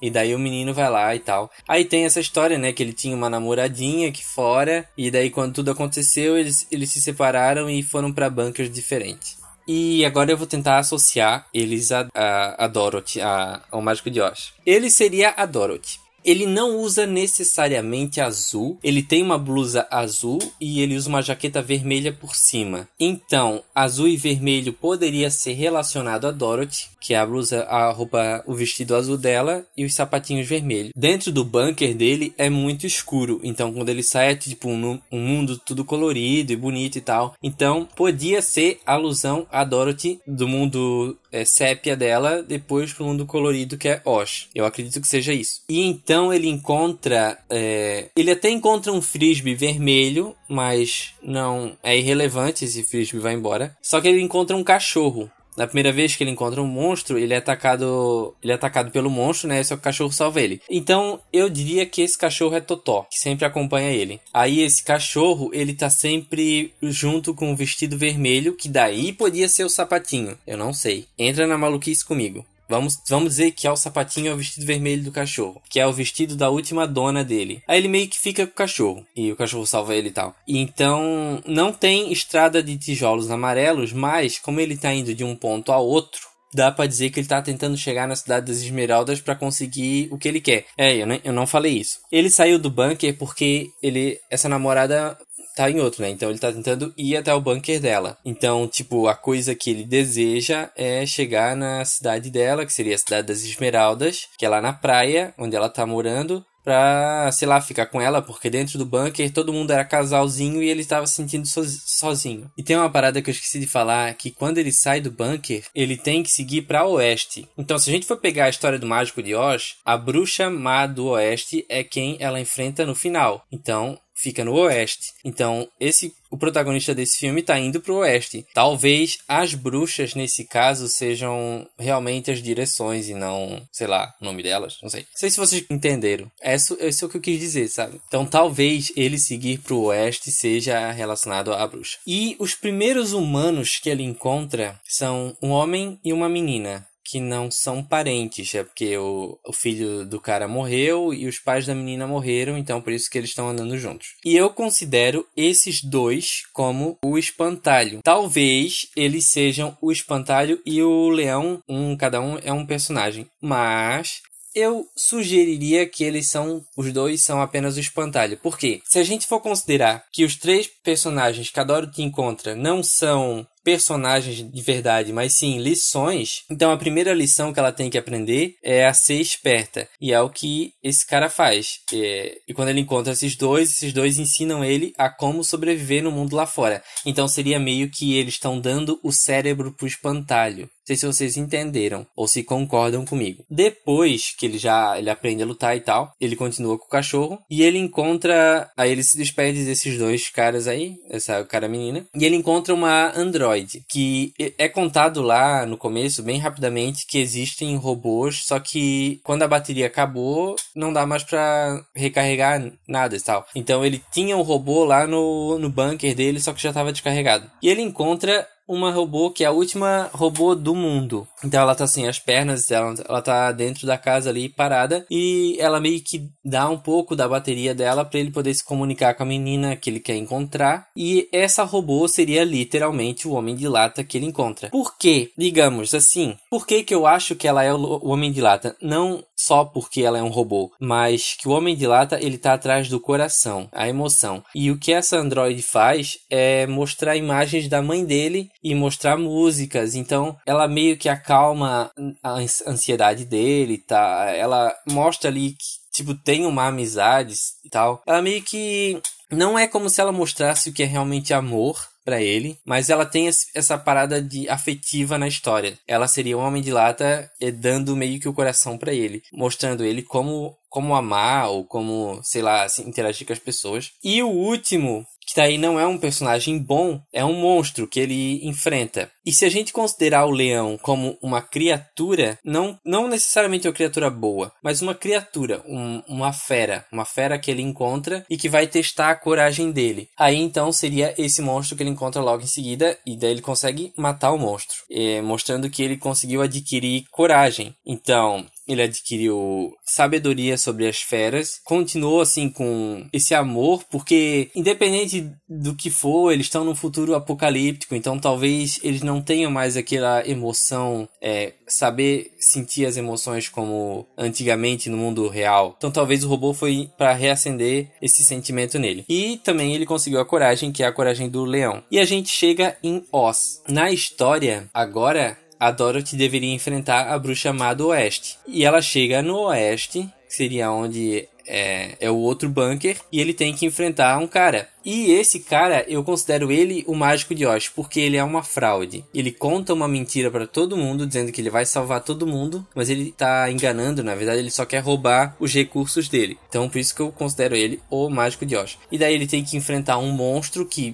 E 0.03 0.09
daí 0.09 0.35
o 0.35 0.39
menino 0.39 0.73
vai 0.73 0.89
lá 0.89 1.15
e 1.15 1.19
tal. 1.19 1.49
Aí 1.65 1.85
tem 1.85 2.03
essa 2.03 2.19
história, 2.19 2.57
né? 2.57 2.73
Que 2.73 2.83
ele 2.83 2.91
tinha 2.91 3.15
uma 3.15 3.29
namoradinha 3.29 4.09
aqui 4.09 4.21
fora. 4.21 4.85
E 4.97 5.09
daí 5.09 5.29
quando 5.29 5.53
tudo 5.53 5.71
aconteceu, 5.71 6.37
eles, 6.37 6.67
eles 6.69 6.91
se 6.91 7.01
separaram 7.01 7.69
e 7.69 7.81
foram 7.81 8.11
pra 8.11 8.29
bunkers 8.29 8.69
diferentes. 8.69 9.37
E 9.65 10.03
agora 10.03 10.29
eu 10.29 10.37
vou 10.37 10.45
tentar 10.45 10.79
associar 10.79 11.47
eles 11.53 11.93
a, 11.93 12.09
a, 12.13 12.65
a 12.65 12.67
Dorothy, 12.67 13.21
a, 13.21 13.61
ao 13.71 13.81
Mágico 13.81 14.11
de 14.11 14.19
Oz. 14.19 14.51
Ele 14.65 14.89
seria 14.89 15.33
a 15.37 15.45
Dorothy. 15.45 16.02
Ele 16.23 16.45
não 16.45 16.77
usa 16.77 17.05
necessariamente 17.05 18.21
azul, 18.21 18.77
ele 18.83 19.03
tem 19.03 19.21
uma 19.21 19.37
blusa 19.37 19.87
azul 19.89 20.39
e 20.59 20.81
ele 20.81 20.95
usa 20.95 21.09
uma 21.09 21.21
jaqueta 21.21 21.61
vermelha 21.61 22.13
por 22.13 22.35
cima. 22.35 22.87
Então, 22.99 23.63
azul 23.73 24.07
e 24.07 24.17
vermelho 24.17 24.73
poderia 24.73 25.29
ser 25.29 25.53
relacionado 25.53 26.25
a 26.25 26.31
Dorothy, 26.31 26.89
que 26.99 27.13
é 27.13 27.17
a 27.17 27.25
blusa, 27.25 27.63
a 27.63 27.91
roupa, 27.91 28.43
o 28.47 28.53
vestido 28.53 28.95
azul 28.95 29.17
dela 29.17 29.65
e 29.75 29.83
os 29.83 29.93
sapatinhos 29.93 30.47
vermelhos. 30.47 30.91
Dentro 30.95 31.31
do 31.31 31.43
bunker 31.43 31.95
dele 31.95 32.33
é 32.37 32.49
muito 32.49 32.87
escuro, 32.87 33.41
então 33.43 33.73
quando 33.73 33.89
ele 33.89 34.03
sai 34.03 34.31
é 34.31 34.35
tipo 34.35 34.69
um, 34.69 34.99
um 35.11 35.19
mundo 35.19 35.57
tudo 35.57 35.83
colorido 35.83 36.53
e 36.53 36.55
bonito 36.55 36.97
e 36.97 37.01
tal. 37.01 37.35
Então, 37.43 37.87
podia 37.95 38.41
ser 38.41 38.79
alusão 38.85 39.45
a 39.51 39.63
Dorothy 39.63 40.19
do 40.25 40.47
mundo 40.47 41.17
é, 41.33 41.43
sépia 41.43 41.97
dela, 41.97 42.43
depois 42.43 42.93
pro 42.93 43.05
mundo 43.05 43.25
colorido 43.25 43.77
que 43.77 43.89
é 43.89 44.01
Osh. 44.05 44.47
Eu 44.53 44.65
acredito 44.65 45.01
que 45.01 45.07
seja 45.07 45.33
isso. 45.33 45.61
E 45.67 45.81
então 45.81 46.31
ele 46.31 46.47
encontra. 46.47 47.37
é, 47.49 48.09
ele 48.15 48.31
até 48.31 48.49
encontra 48.49 48.91
um 48.91 49.01
frisbee 49.01 49.55
vermelho, 49.55 50.35
mas 50.47 51.13
não 51.21 51.75
é 51.81 51.97
irrelevante 51.97 52.63
esse 52.63 52.83
frisbee 52.83 53.19
vai 53.19 53.33
embora. 53.33 53.75
Só 53.81 53.99
que 53.99 54.07
ele 54.07 54.21
encontra 54.21 54.55
um 54.55 54.63
cachorro. 54.63 55.29
Na 55.55 55.67
primeira 55.67 55.91
vez 55.91 56.15
que 56.15 56.23
ele 56.23 56.31
encontra 56.31 56.61
um 56.61 56.67
monstro, 56.67 57.17
ele 57.17 57.33
é 57.33 57.37
atacado, 57.37 58.33
ele 58.41 58.51
é 58.51 58.55
atacado 58.55 58.91
pelo 58.91 59.09
monstro, 59.09 59.47
né? 59.47 59.63
Só 59.63 59.75
que 59.75 59.81
o 59.81 59.83
cachorro 59.83 60.11
salva 60.11 60.41
ele. 60.41 60.61
Então, 60.69 61.19
eu 61.31 61.49
diria 61.49 61.85
que 61.85 62.01
esse 62.01 62.17
cachorro 62.17 62.55
é 62.55 62.61
Totó, 62.61 63.05
que 63.09 63.19
sempre 63.19 63.45
acompanha 63.45 63.91
ele. 63.91 64.19
Aí 64.33 64.61
esse 64.61 64.83
cachorro, 64.83 65.49
ele 65.53 65.73
tá 65.73 65.89
sempre 65.89 66.73
junto 66.81 67.33
com 67.33 67.51
o 67.51 67.55
vestido 67.55 67.97
vermelho, 67.97 68.55
que 68.55 68.67
daí 68.67 69.13
podia 69.13 69.47
ser 69.47 69.63
o 69.63 69.69
sapatinho. 69.69 70.37
Eu 70.45 70.57
não 70.57 70.73
sei. 70.73 71.05
Entra 71.17 71.45
na 71.45 71.57
maluquice 71.57 72.05
comigo. 72.05 72.45
Vamos, 72.67 72.99
vamos 73.07 73.29
dizer 73.29 73.51
que 73.51 73.67
é 73.67 73.71
o 73.71 73.75
sapatinho 73.75 74.31
é 74.31 74.33
o 74.33 74.37
vestido 74.37 74.65
vermelho 74.65 75.03
do 75.03 75.11
cachorro, 75.11 75.61
que 75.69 75.79
é 75.79 75.87
o 75.87 75.93
vestido 75.93 76.35
da 76.35 76.49
última 76.49 76.87
dona 76.87 77.23
dele. 77.23 77.61
Aí 77.67 77.77
ele 77.77 77.87
meio 77.87 78.07
que 78.07 78.19
fica 78.19 78.45
com 78.45 78.53
o 78.53 78.55
cachorro, 78.55 79.05
e 79.15 79.31
o 79.31 79.35
cachorro 79.35 79.65
salva 79.65 79.95
ele 79.95 80.09
e 80.09 80.11
tal. 80.11 80.35
E 80.47 80.57
então, 80.59 81.41
não 81.45 81.71
tem 81.71 82.11
estrada 82.11 82.63
de 82.63 82.77
tijolos 82.77 83.29
amarelos, 83.29 83.91
mas 83.91 84.37
como 84.39 84.59
ele 84.59 84.77
tá 84.77 84.93
indo 84.93 85.13
de 85.13 85.23
um 85.23 85.35
ponto 85.35 85.71
a 85.71 85.77
outro, 85.77 86.33
dá 86.53 86.71
para 86.71 86.87
dizer 86.87 87.09
que 87.09 87.19
ele 87.19 87.27
tá 87.27 87.41
tentando 87.41 87.75
chegar 87.75 88.07
na 88.07 88.15
cidade 88.15 88.45
das 88.45 88.61
Esmeraldas 88.61 89.19
para 89.19 89.35
conseguir 89.35 90.07
o 90.11 90.17
que 90.17 90.27
ele 90.27 90.39
quer. 90.39 90.65
É, 90.77 90.95
eu, 90.95 91.07
eu 91.23 91.33
não 91.33 91.47
falei 91.47 91.77
isso. 91.77 91.99
Ele 92.11 92.29
saiu 92.29 92.59
do 92.59 92.69
bunker 92.69 93.17
porque 93.17 93.71
ele 93.81 94.19
essa 94.29 94.47
namorada 94.47 95.17
tá 95.55 95.69
em 95.69 95.79
outro, 95.79 96.01
né? 96.01 96.09
Então 96.09 96.29
ele 96.29 96.39
tá 96.39 96.51
tentando 96.51 96.93
ir 96.97 97.15
até 97.15 97.33
o 97.33 97.41
bunker 97.41 97.79
dela. 97.79 98.17
Então, 98.25 98.67
tipo, 98.67 99.07
a 99.07 99.15
coisa 99.15 99.55
que 99.55 99.69
ele 99.69 99.83
deseja 99.83 100.69
é 100.75 101.05
chegar 101.05 101.55
na 101.55 101.83
cidade 101.85 102.29
dela, 102.29 102.65
que 102.65 102.73
seria 102.73 102.95
a 102.95 102.99
cidade 102.99 103.27
das 103.27 103.43
Esmeraldas, 103.43 104.27
que 104.37 104.45
é 104.45 104.49
lá 104.49 104.61
na 104.61 104.73
praia, 104.73 105.33
onde 105.37 105.55
ela 105.55 105.69
tá 105.69 105.85
morando, 105.85 106.43
pra, 106.63 107.29
sei 107.31 107.47
lá, 107.47 107.59
ficar 107.59 107.87
com 107.87 108.01
ela, 108.01 108.21
porque 108.21 108.49
dentro 108.49 108.77
do 108.77 108.85
bunker 108.85 109.31
todo 109.31 109.53
mundo 109.53 109.71
era 109.71 109.83
casalzinho 109.83 110.63
e 110.63 110.69
ele 110.69 110.81
estava 110.81 111.05
se 111.05 111.15
sentindo 111.15 111.45
sozinho. 111.45 112.49
E 112.57 112.63
tem 112.63 112.77
uma 112.77 112.89
parada 112.89 113.21
que 113.21 113.29
eu 113.29 113.33
esqueci 113.33 113.59
de 113.59 113.67
falar, 113.67 114.13
que 114.13 114.31
quando 114.31 114.57
ele 114.57 114.71
sai 114.71 115.01
do 115.01 115.11
bunker, 115.11 115.65
ele 115.75 115.97
tem 115.97 116.23
que 116.23 116.31
seguir 116.31 116.63
para 116.63 116.85
oeste. 116.85 117.47
Então, 117.57 117.77
se 117.77 117.89
a 117.89 117.93
gente 117.93 118.05
for 118.05 118.17
pegar 118.17 118.45
a 118.45 118.49
história 118.49 118.79
do 118.79 118.87
Mágico 118.87 119.21
de 119.21 119.35
Oz, 119.35 119.75
a 119.83 119.97
bruxa 119.97 120.49
má 120.49 120.87
do 120.87 121.07
oeste 121.07 121.65
é 121.67 121.83
quem 121.83 122.17
ela 122.19 122.39
enfrenta 122.39 122.85
no 122.85 122.95
final. 122.95 123.45
Então, 123.51 123.99
fica 124.23 124.45
no 124.45 124.53
oeste. 124.53 125.11
Então, 125.25 125.67
esse 125.77 126.13
o 126.31 126.37
protagonista 126.37 126.95
desse 126.95 127.19
filme 127.19 127.41
está 127.41 127.59
indo 127.59 127.79
para 127.79 127.93
o 127.93 127.97
oeste. 127.97 128.43
Talvez 128.55 129.19
as 129.27 129.53
bruxas 129.53 130.15
nesse 130.15 130.45
caso 130.45 130.89
sejam 130.89 131.67
realmente 131.77 132.31
as 132.31 132.41
direções 132.41 133.07
e 133.07 133.13
não, 133.13 133.61
sei 133.71 133.85
lá, 133.85 134.11
o 134.19 134.25
nome 134.25 134.41
delas, 134.41 134.79
não 134.81 134.89
sei. 134.89 135.01
Não 135.01 135.07
sei 135.13 135.29
se 135.29 135.37
vocês 135.37 135.63
entenderam. 135.69 136.31
Esse, 136.41 136.73
esse 136.79 137.03
é 137.03 137.07
o 137.07 137.09
que 137.09 137.17
eu 137.17 137.21
quis 137.21 137.39
dizer, 137.39 137.67
sabe? 137.67 138.01
Então, 138.07 138.25
talvez 138.25 138.91
ele 138.95 139.19
seguir 139.19 139.59
para 139.59 139.75
o 139.75 139.83
oeste 139.83 140.31
seja 140.31 140.91
relacionado 140.91 141.53
à 141.53 141.67
bruxa. 141.67 141.99
E 142.07 142.35
os 142.39 142.55
primeiros 142.55 143.13
humanos 143.13 143.77
que 143.77 143.89
ele 143.89 144.01
encontra 144.01 144.79
são 144.87 145.37
um 145.39 145.49
homem 145.49 145.99
e 146.03 146.11
uma 146.11 146.27
menina 146.29 146.87
que 147.05 147.19
não 147.19 147.51
são 147.51 147.83
parentes, 147.83 148.53
é 148.55 148.63
porque 148.63 148.97
o, 148.97 149.37
o 149.45 149.53
filho 149.53 150.05
do 150.05 150.19
cara 150.19 150.47
morreu 150.47 151.13
e 151.13 151.27
os 151.27 151.39
pais 151.39 151.65
da 151.65 151.75
menina 151.75 152.07
morreram, 152.07 152.57
então 152.57 152.81
por 152.81 152.93
isso 152.93 153.09
que 153.09 153.17
eles 153.17 153.29
estão 153.29 153.49
andando 153.49 153.77
juntos. 153.77 154.15
E 154.25 154.35
eu 154.35 154.49
considero 154.49 155.27
esses 155.35 155.83
dois 155.83 156.43
como 156.53 156.97
o 157.03 157.17
espantalho. 157.17 157.99
Talvez 158.03 158.87
eles 158.95 159.27
sejam 159.27 159.77
o 159.81 159.91
espantalho 159.91 160.59
e 160.65 160.81
o 160.81 161.09
leão, 161.09 161.61
um 161.67 161.95
cada 161.97 162.21
um 162.21 162.37
é 162.41 162.51
um 162.51 162.65
personagem, 162.65 163.27
mas 163.41 164.21
eu 164.55 164.85
sugeriria 164.95 165.87
que 165.87 166.03
eles 166.03 166.27
são. 166.27 166.63
Os 166.77 166.91
dois 166.93 167.21
são 167.21 167.41
apenas 167.41 167.75
o 167.75 167.79
espantalho. 167.79 168.37
Por 168.37 168.57
quê? 168.57 168.81
Se 168.85 168.99
a 168.99 169.03
gente 169.03 169.27
for 169.27 169.39
considerar 169.39 170.03
que 170.11 170.23
os 170.23 170.35
três 170.35 170.67
personagens 170.67 171.49
que 171.49 171.59
a 171.59 171.63
Dorothy 171.63 172.03
encontra 172.03 172.55
não 172.55 172.83
são 172.83 173.45
personagens 173.63 174.49
de 174.49 174.61
verdade, 174.61 175.13
mas 175.13 175.33
sim 175.33 175.59
lições. 175.59 176.43
Então 176.49 176.71
a 176.71 176.77
primeira 176.77 177.13
lição 177.13 177.53
que 177.53 177.59
ela 177.59 177.71
tem 177.71 177.89
que 177.89 177.97
aprender 177.97 178.55
é 178.61 178.85
a 178.85 178.93
ser 178.93 179.15
esperta. 179.15 179.87
E 179.99 180.11
é 180.11 180.19
o 180.19 180.29
que 180.29 180.73
esse 180.83 181.05
cara 181.05 181.29
faz. 181.29 181.79
É... 181.93 182.37
E 182.47 182.53
quando 182.53 182.69
ele 182.69 182.81
encontra 182.81 183.13
esses 183.13 183.35
dois, 183.35 183.69
esses 183.69 183.93
dois 183.93 184.19
ensinam 184.19 184.63
ele 184.63 184.93
a 184.97 185.09
como 185.09 185.43
sobreviver 185.43 186.03
no 186.03 186.11
mundo 186.11 186.35
lá 186.35 186.45
fora. 186.45 186.83
Então 187.05 187.27
seria 187.27 187.59
meio 187.59 187.89
que 187.89 188.17
eles 188.17 188.33
estão 188.33 188.59
dando 188.59 188.99
o 189.03 189.11
cérebro 189.11 189.71
pro 189.71 189.87
espantalho. 189.87 190.69
Sei 190.85 190.95
se 190.95 191.05
vocês 191.05 191.37
entenderam 191.37 192.05
ou 192.15 192.27
se 192.27 192.43
concordam 192.43 193.05
comigo. 193.05 193.43
Depois 193.49 194.35
que 194.37 194.45
ele 194.45 194.57
já 194.57 194.97
ele 194.97 195.09
aprende 195.09 195.43
a 195.43 195.45
lutar 195.45 195.75
e 195.75 195.81
tal, 195.81 196.13
ele 196.19 196.35
continua 196.35 196.77
com 196.77 196.85
o 196.85 196.89
cachorro 196.89 197.39
e 197.49 197.63
ele 197.63 197.77
encontra. 197.77 198.69
Aí 198.75 198.91
ele 198.91 199.03
se 199.03 199.17
despede 199.17 199.65
desses 199.65 199.97
dois 199.97 200.29
caras 200.29 200.67
aí, 200.67 200.95
essa 201.09 201.43
cara 201.45 201.67
menina, 201.67 202.05
e 202.15 202.25
ele 202.25 202.35
encontra 202.35 202.73
uma 202.73 203.17
androide 203.17 203.83
que 203.89 204.33
é 204.57 204.67
contado 204.67 205.21
lá 205.21 205.65
no 205.65 205.77
começo, 205.77 206.23
bem 206.23 206.39
rapidamente, 206.39 207.05
que 207.07 207.19
existem 207.19 207.75
robôs, 207.75 208.43
só 208.45 208.59
que 208.59 209.19
quando 209.23 209.43
a 209.43 209.47
bateria 209.47 209.87
acabou, 209.87 210.55
não 210.75 210.91
dá 210.91 211.05
mais 211.05 211.23
para 211.23 211.83
recarregar 211.95 212.71
nada 212.87 213.15
e 213.15 213.21
tal. 213.21 213.45
Então 213.55 213.85
ele 213.85 214.01
tinha 214.11 214.37
um 214.37 214.41
robô 214.41 214.83
lá 214.83 215.07
no, 215.07 215.57
no 215.57 215.69
bunker 215.69 216.15
dele, 216.15 216.39
só 216.39 216.53
que 216.53 216.61
já 216.61 216.69
estava 216.69 216.91
descarregado. 216.91 217.49
E 217.61 217.69
ele 217.69 217.81
encontra 217.81 218.47
uma 218.67 218.91
robô 218.91 219.31
que 219.31 219.43
é 219.43 219.47
a 219.47 219.51
última 219.51 220.09
robô 220.13 220.55
do 220.55 220.75
mundo. 220.75 221.27
Então 221.43 221.61
ela 221.61 221.75
tá 221.75 221.85
sem 221.87 222.07
as 222.07 222.19
pernas, 222.19 222.71
ela, 222.71 222.93
ela 223.07 223.21
tá 223.21 223.51
dentro 223.51 223.85
da 223.85 223.97
casa 223.97 224.29
ali 224.29 224.49
parada 224.49 225.05
e 225.09 225.57
ela 225.59 225.79
meio 225.79 226.01
que 226.01 226.29
dá 226.43 226.69
um 226.69 226.77
pouco 226.77 227.15
da 227.15 227.27
bateria 227.27 227.75
dela 227.75 228.05
para 228.05 228.19
ele 228.19 228.31
poder 228.31 228.53
se 228.53 228.63
comunicar 228.63 229.13
com 229.13 229.23
a 229.23 229.25
menina 229.25 229.75
que 229.75 229.89
ele 229.89 229.99
quer 229.99 230.15
encontrar. 230.15 230.87
E 230.95 231.27
essa 231.31 231.63
robô 231.63 232.07
seria 232.07 232.43
literalmente 232.43 233.27
o 233.27 233.33
homem 233.33 233.55
de 233.55 233.67
lata 233.67 234.03
que 234.03 234.17
ele 234.17 234.25
encontra. 234.25 234.69
Por 234.69 234.97
quê? 234.97 235.31
Digamos 235.37 235.93
assim, 235.93 236.35
por 236.49 236.65
que 236.65 236.83
que 236.83 236.95
eu 236.95 237.05
acho 237.05 237.35
que 237.35 237.47
ela 237.47 237.63
é 237.63 237.73
o 237.73 238.07
homem 238.07 238.31
de 238.31 238.41
lata? 238.41 238.75
Não 238.81 239.23
só 239.35 239.65
porque 239.65 240.01
ela 240.01 240.17
é 240.17 240.23
um 240.23 240.29
robô, 240.29 240.71
mas 240.79 241.35
que 241.37 241.47
o 241.47 241.51
homem 241.51 241.75
de 241.75 241.85
lata 241.85 242.17
ele 242.21 242.37
tá 242.37 242.53
atrás 242.53 242.87
do 242.87 242.99
coração, 242.99 243.67
a 243.73 243.89
emoção. 243.89 244.43
E 244.55 244.71
o 244.71 244.77
que 244.77 244.93
essa 244.93 245.17
androide 245.17 245.61
faz 245.61 246.17
é 246.29 246.65
mostrar 246.65 247.17
imagens 247.17 247.67
da 247.67 247.81
mãe 247.81 248.05
dele 248.05 248.49
e 248.63 248.73
mostrar 248.73 249.17
músicas. 249.17 249.95
Então, 249.95 250.37
ela 250.45 250.67
meio 250.67 250.97
que 250.97 251.09
acalma 251.09 251.91
a 252.23 252.37
ansiedade 252.67 253.25
dele, 253.25 253.77
tá? 253.77 254.31
Ela 254.31 254.73
mostra 254.89 255.29
ali 255.29 255.51
que 255.51 255.83
tipo 255.91 256.15
tem 256.15 256.45
uma 256.45 256.67
amizade 256.67 257.35
e 257.63 257.69
tal. 257.69 258.01
Ela 258.07 258.21
meio 258.21 258.41
que 258.41 258.99
não 259.29 259.57
é 259.57 259.67
como 259.67 259.89
se 259.89 259.99
ela 259.99 260.11
mostrasse 260.11 260.69
o 260.69 260.73
que 260.73 260.83
é 260.83 260.85
realmente 260.85 261.33
amor, 261.33 261.77
para 262.03 262.21
ele, 262.21 262.59
mas 262.65 262.89
ela 262.89 263.05
tem 263.05 263.29
essa 263.55 263.77
parada 263.77 264.21
de 264.21 264.49
afetiva 264.49 265.17
na 265.17 265.27
história. 265.27 265.77
Ela 265.87 266.07
seria 266.07 266.37
um 266.37 266.41
homem 266.41 266.61
de 266.61 266.71
lata 266.71 267.31
dando 267.55 267.95
meio 267.95 268.19
que 268.19 268.27
o 268.27 268.33
coração 268.33 268.77
para 268.77 268.93
ele, 268.93 269.21
mostrando 269.31 269.83
ele 269.83 270.01
como 270.01 270.55
como 270.69 270.95
amar 270.95 271.49
ou 271.49 271.63
como, 271.63 272.19
sei 272.23 272.41
lá, 272.41 272.65
interagir 272.83 273.27
com 273.27 273.33
as 273.33 273.37
pessoas. 273.37 273.91
E 274.03 274.23
o 274.23 274.27
último 274.27 275.05
que 275.33 275.41
daí 275.41 275.57
não 275.57 275.79
é 275.79 275.87
um 275.87 275.97
personagem 275.97 276.59
bom, 276.59 277.01
é 277.11 277.25
um 277.25 277.33
monstro 277.33 277.87
que 277.87 277.99
ele 277.99 278.47
enfrenta. 278.47 279.09
E 279.25 279.31
se 279.31 279.45
a 279.45 279.49
gente 279.49 279.73
considerar 279.73 280.25
o 280.25 280.31
leão 280.31 280.77
como 280.77 281.17
uma 281.21 281.41
criatura, 281.41 282.37
não, 282.43 282.77
não 282.85 283.07
necessariamente 283.07 283.67
uma 283.67 283.73
criatura 283.73 284.09
boa, 284.09 284.51
mas 284.61 284.81
uma 284.81 284.93
criatura, 284.93 285.63
um, 285.67 286.03
uma 286.07 286.31
fera, 286.33 286.85
uma 286.91 287.05
fera 287.05 287.39
que 287.39 287.49
ele 287.49 287.61
encontra 287.61 288.25
e 288.29 288.37
que 288.37 288.49
vai 288.49 288.67
testar 288.67 289.09
a 289.09 289.15
coragem 289.15 289.71
dele. 289.71 290.09
Aí 290.17 290.37
então 290.37 290.71
seria 290.71 291.15
esse 291.17 291.41
monstro 291.41 291.75
que 291.75 291.81
ele 291.81 291.89
encontra 291.89 292.21
logo 292.21 292.43
em 292.43 292.47
seguida 292.47 292.97
e 293.05 293.17
daí 293.17 293.31
ele 293.31 293.41
consegue 293.41 293.91
matar 293.97 294.33
o 294.33 294.37
monstro, 294.37 294.77
é, 294.91 295.21
mostrando 295.21 295.69
que 295.69 295.81
ele 295.81 295.97
conseguiu 295.97 296.41
adquirir 296.41 297.05
coragem. 297.09 297.73
Então, 297.85 298.45
ele 298.67 298.81
adquiriu 298.81 299.71
sabedoria 299.85 300.57
sobre 300.57 300.87
as 300.87 300.97
feras, 300.97 301.59
continuou 301.63 302.21
assim 302.21 302.49
com 302.49 303.05
esse 303.11 303.33
amor, 303.33 303.83
porque 303.89 304.49
independente 304.55 305.29
do 305.47 305.75
que 305.75 305.89
for, 305.89 306.31
eles 306.31 306.45
estão 306.45 306.63
num 306.63 306.75
futuro 306.75 307.15
apocalíptico, 307.15 307.95
então 307.95 308.19
talvez 308.19 308.79
eles 308.83 309.01
não 309.01 309.21
tenham 309.21 309.51
mais 309.51 309.77
aquela 309.77 310.27
emoção, 310.27 311.07
é, 311.21 311.53
saber 311.67 312.31
sentir 312.39 312.85
as 312.85 312.97
emoções 312.97 313.49
como 313.49 314.07
antigamente 314.17 314.89
no 314.89 314.97
mundo 314.97 315.27
real. 315.27 315.75
Então 315.77 315.91
talvez 315.91 316.23
o 316.23 316.27
robô 316.27 316.53
foi 316.53 316.89
para 316.97 317.13
reacender 317.13 317.89
esse 318.01 318.23
sentimento 318.23 318.79
nele. 318.79 319.05
E 319.07 319.37
também 319.43 319.73
ele 319.73 319.85
conseguiu 319.85 320.19
a 320.19 320.25
coragem, 320.25 320.71
que 320.71 320.83
é 320.83 320.87
a 320.87 320.91
coragem 320.91 321.29
do 321.29 321.43
leão. 321.43 321.83
E 321.89 321.99
a 321.99 322.05
gente 322.05 322.29
chega 322.29 322.77
em 322.83 323.03
Oz. 323.11 323.61
Na 323.67 323.91
história, 323.91 324.69
agora 324.73 325.37
a 325.63 325.71
Dorothy 325.71 326.17
deveria 326.17 326.53
enfrentar 326.53 327.07
a 327.07 327.17
bruxa 327.17 327.53
má 327.53 327.73
do 327.73 327.87
Oeste. 327.87 328.37
E 328.45 328.65
ela 328.65 328.81
chega 328.81 329.21
no 329.21 329.43
Oeste, 329.43 330.09
que 330.27 330.35
seria 330.35 330.69
onde 330.69 331.25
é, 331.47 331.95
é 332.01 332.11
o 332.11 332.17
outro 332.17 332.49
bunker, 332.49 332.97
e 333.09 333.21
ele 333.21 333.33
tem 333.33 333.53
que 333.53 333.65
enfrentar 333.65 334.17
um 334.17 334.27
cara. 334.27 334.67
E 334.83 335.11
esse 335.11 335.39
cara, 335.39 335.85
eu 335.87 336.03
considero 336.03 336.51
ele 336.51 336.83
o 336.85 336.93
mágico 336.93 337.33
de 337.33 337.45
Oz, 337.45 337.69
porque 337.69 338.01
ele 338.01 338.17
é 338.17 338.23
uma 338.23 338.43
fraude. 338.43 339.05
Ele 339.13 339.31
conta 339.31 339.73
uma 339.73 339.87
mentira 339.87 340.29
para 340.29 340.45
todo 340.45 340.75
mundo, 340.75 341.07
dizendo 341.07 341.31
que 341.31 341.39
ele 341.39 341.49
vai 341.49 341.65
salvar 341.65 342.03
todo 342.03 342.27
mundo, 342.27 342.67
mas 342.75 342.89
ele 342.89 343.13
tá 343.13 343.49
enganando, 343.49 344.03
na 344.03 344.15
verdade 344.15 344.39
ele 344.39 344.51
só 344.51 344.65
quer 344.65 344.79
roubar 344.79 345.33
os 345.39 345.53
recursos 345.53 346.09
dele. 346.09 346.37
Então 346.49 346.67
por 346.67 346.77
isso 346.77 346.93
que 346.93 347.01
eu 347.01 347.09
considero 347.09 347.55
ele 347.55 347.79
o 347.89 348.09
mágico 348.09 348.45
de 348.45 348.57
Oz. 348.57 348.77
E 348.91 348.97
daí 348.97 349.13
ele 349.13 349.27
tem 349.27 349.45
que 349.45 349.55
enfrentar 349.55 349.97
um 349.97 350.11
monstro 350.11 350.65
que 350.65 350.93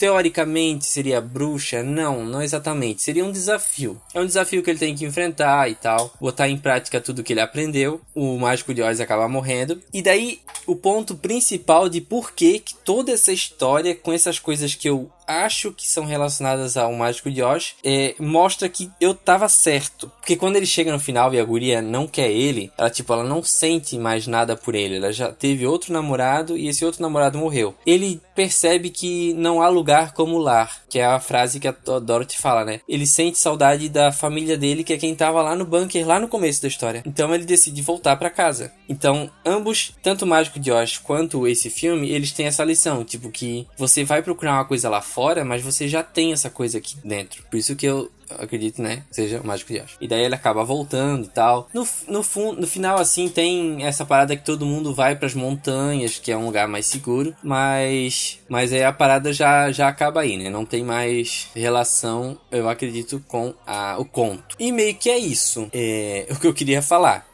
teoricamente 0.00 0.86
seria 0.86 1.20
bruxa? 1.20 1.82
Não, 1.82 2.24
não 2.24 2.40
exatamente. 2.40 3.02
Seria 3.02 3.22
um 3.22 3.30
desafio. 3.30 4.00
É 4.14 4.20
um 4.20 4.24
desafio 4.24 4.62
que 4.62 4.70
ele 4.70 4.78
tem 4.78 4.94
que 4.94 5.04
enfrentar 5.04 5.70
e 5.70 5.74
tal, 5.74 6.10
botar 6.18 6.48
em 6.48 6.56
prática 6.56 7.02
tudo 7.02 7.22
que 7.22 7.34
ele 7.34 7.42
aprendeu. 7.42 8.00
O 8.14 8.38
mágico 8.38 8.72
de 8.72 8.80
Oz 8.80 8.98
acaba 8.98 9.28
morrendo. 9.28 9.78
E 9.92 10.00
daí 10.00 10.40
o 10.66 10.74
ponto 10.74 11.14
principal 11.14 11.86
de 11.86 12.00
por 12.00 12.32
que 12.32 12.62
toda 12.82 13.12
essa 13.12 13.30
história 13.30 13.94
com 13.94 14.10
essas 14.10 14.38
coisas 14.38 14.74
que 14.74 14.88
eu 14.88 15.10
acho 15.30 15.72
que 15.72 15.86
são 15.86 16.04
relacionadas 16.04 16.76
ao 16.76 16.92
Mágico 16.92 17.30
de 17.30 17.42
Oz, 17.42 17.74
é, 17.84 18.14
mostra 18.18 18.68
que 18.68 18.90
eu 19.00 19.14
tava 19.14 19.48
certo. 19.48 20.10
Porque 20.20 20.36
quando 20.36 20.56
ele 20.56 20.66
chega 20.66 20.92
no 20.92 20.98
final 20.98 21.32
e 21.32 21.38
a 21.38 21.44
guria 21.44 21.80
não 21.80 22.06
quer 22.06 22.30
ele, 22.30 22.72
ela 22.76 22.90
tipo, 22.90 23.12
ela 23.12 23.24
não 23.24 23.42
sente 23.42 23.96
mais 23.98 24.26
nada 24.26 24.56
por 24.56 24.74
ele. 24.74 24.96
Ela 24.96 25.12
já 25.12 25.32
teve 25.32 25.66
outro 25.66 25.92
namorado 25.92 26.56
e 26.56 26.68
esse 26.68 26.84
outro 26.84 27.02
namorado 27.02 27.38
morreu. 27.38 27.74
Ele 27.86 28.20
percebe 28.34 28.90
que 28.90 29.32
não 29.34 29.62
há 29.62 29.68
lugar 29.68 30.12
como 30.12 30.38
lar, 30.38 30.82
que 30.88 30.98
é 30.98 31.04
a 31.04 31.20
frase 31.20 31.60
que 31.60 31.68
a 31.68 31.72
Dorothy 31.72 32.38
fala, 32.38 32.64
né? 32.64 32.80
Ele 32.88 33.06
sente 33.06 33.38
saudade 33.38 33.88
da 33.88 34.10
família 34.12 34.56
dele, 34.56 34.82
que 34.82 34.92
é 34.92 34.98
quem 34.98 35.14
tava 35.14 35.42
lá 35.42 35.54
no 35.54 35.64
bunker, 35.64 36.06
lá 36.06 36.18
no 36.18 36.28
começo 36.28 36.62
da 36.62 36.68
história. 36.68 37.02
Então 37.06 37.34
ele 37.34 37.44
decide 37.44 37.82
voltar 37.82 38.16
para 38.16 38.30
casa. 38.30 38.72
Então, 38.88 39.30
ambos, 39.44 39.92
tanto 40.02 40.24
o 40.24 40.28
Mágico 40.28 40.58
de 40.58 40.72
Oz 40.72 40.98
quanto 40.98 41.46
esse 41.46 41.70
filme, 41.70 42.10
eles 42.10 42.32
têm 42.32 42.46
essa 42.46 42.64
lição, 42.64 43.04
tipo 43.04 43.30
que 43.30 43.66
você 43.76 44.04
vai 44.04 44.22
procurar 44.22 44.54
uma 44.54 44.64
coisa 44.64 44.88
lá 44.88 45.00
fora 45.00 45.19
fora, 45.20 45.44
mas 45.44 45.60
você 45.62 45.86
já 45.86 46.02
tem 46.02 46.32
essa 46.32 46.48
coisa 46.48 46.78
aqui 46.78 46.96
dentro. 47.04 47.42
Por 47.50 47.58
isso 47.58 47.76
que 47.76 47.84
eu 47.84 48.10
acredito, 48.38 48.80
né? 48.80 49.02
Seja 49.10 49.38
o 49.40 49.46
Mágico 49.46 49.70
de 49.70 49.80
Oz. 49.80 49.90
E 50.00 50.08
daí 50.08 50.24
ele 50.24 50.34
acaba 50.34 50.64
voltando 50.64 51.26
e 51.26 51.28
tal. 51.28 51.68
No, 51.74 51.86
no, 52.08 52.24
no 52.54 52.66
final, 52.66 52.98
assim, 52.98 53.28
tem 53.28 53.84
essa 53.84 54.06
parada 54.06 54.34
que 54.34 54.44
todo 54.44 54.64
mundo 54.64 54.94
vai 54.94 55.14
para 55.16 55.26
as 55.26 55.34
montanhas, 55.34 56.18
que 56.18 56.32
é 56.32 56.36
um 56.36 56.46
lugar 56.46 56.66
mais 56.66 56.86
seguro. 56.86 57.34
Mas, 57.42 58.38
mas 58.48 58.72
aí 58.72 58.82
a 58.82 58.92
parada 58.92 59.30
já, 59.30 59.70
já 59.70 59.88
acaba 59.88 60.22
aí, 60.22 60.38
né? 60.38 60.48
Não 60.48 60.64
tem 60.64 60.82
mais 60.82 61.48
relação, 61.54 62.38
eu 62.50 62.66
acredito, 62.66 63.22
com 63.28 63.52
a, 63.66 63.96
o 63.98 64.06
conto. 64.06 64.56
E 64.58 64.72
meio 64.72 64.94
que 64.94 65.10
é 65.10 65.18
isso. 65.18 65.68
É, 65.70 66.26
o 66.30 66.36
que 66.36 66.46
eu 66.46 66.54
queria 66.54 66.80
falar. 66.80 67.29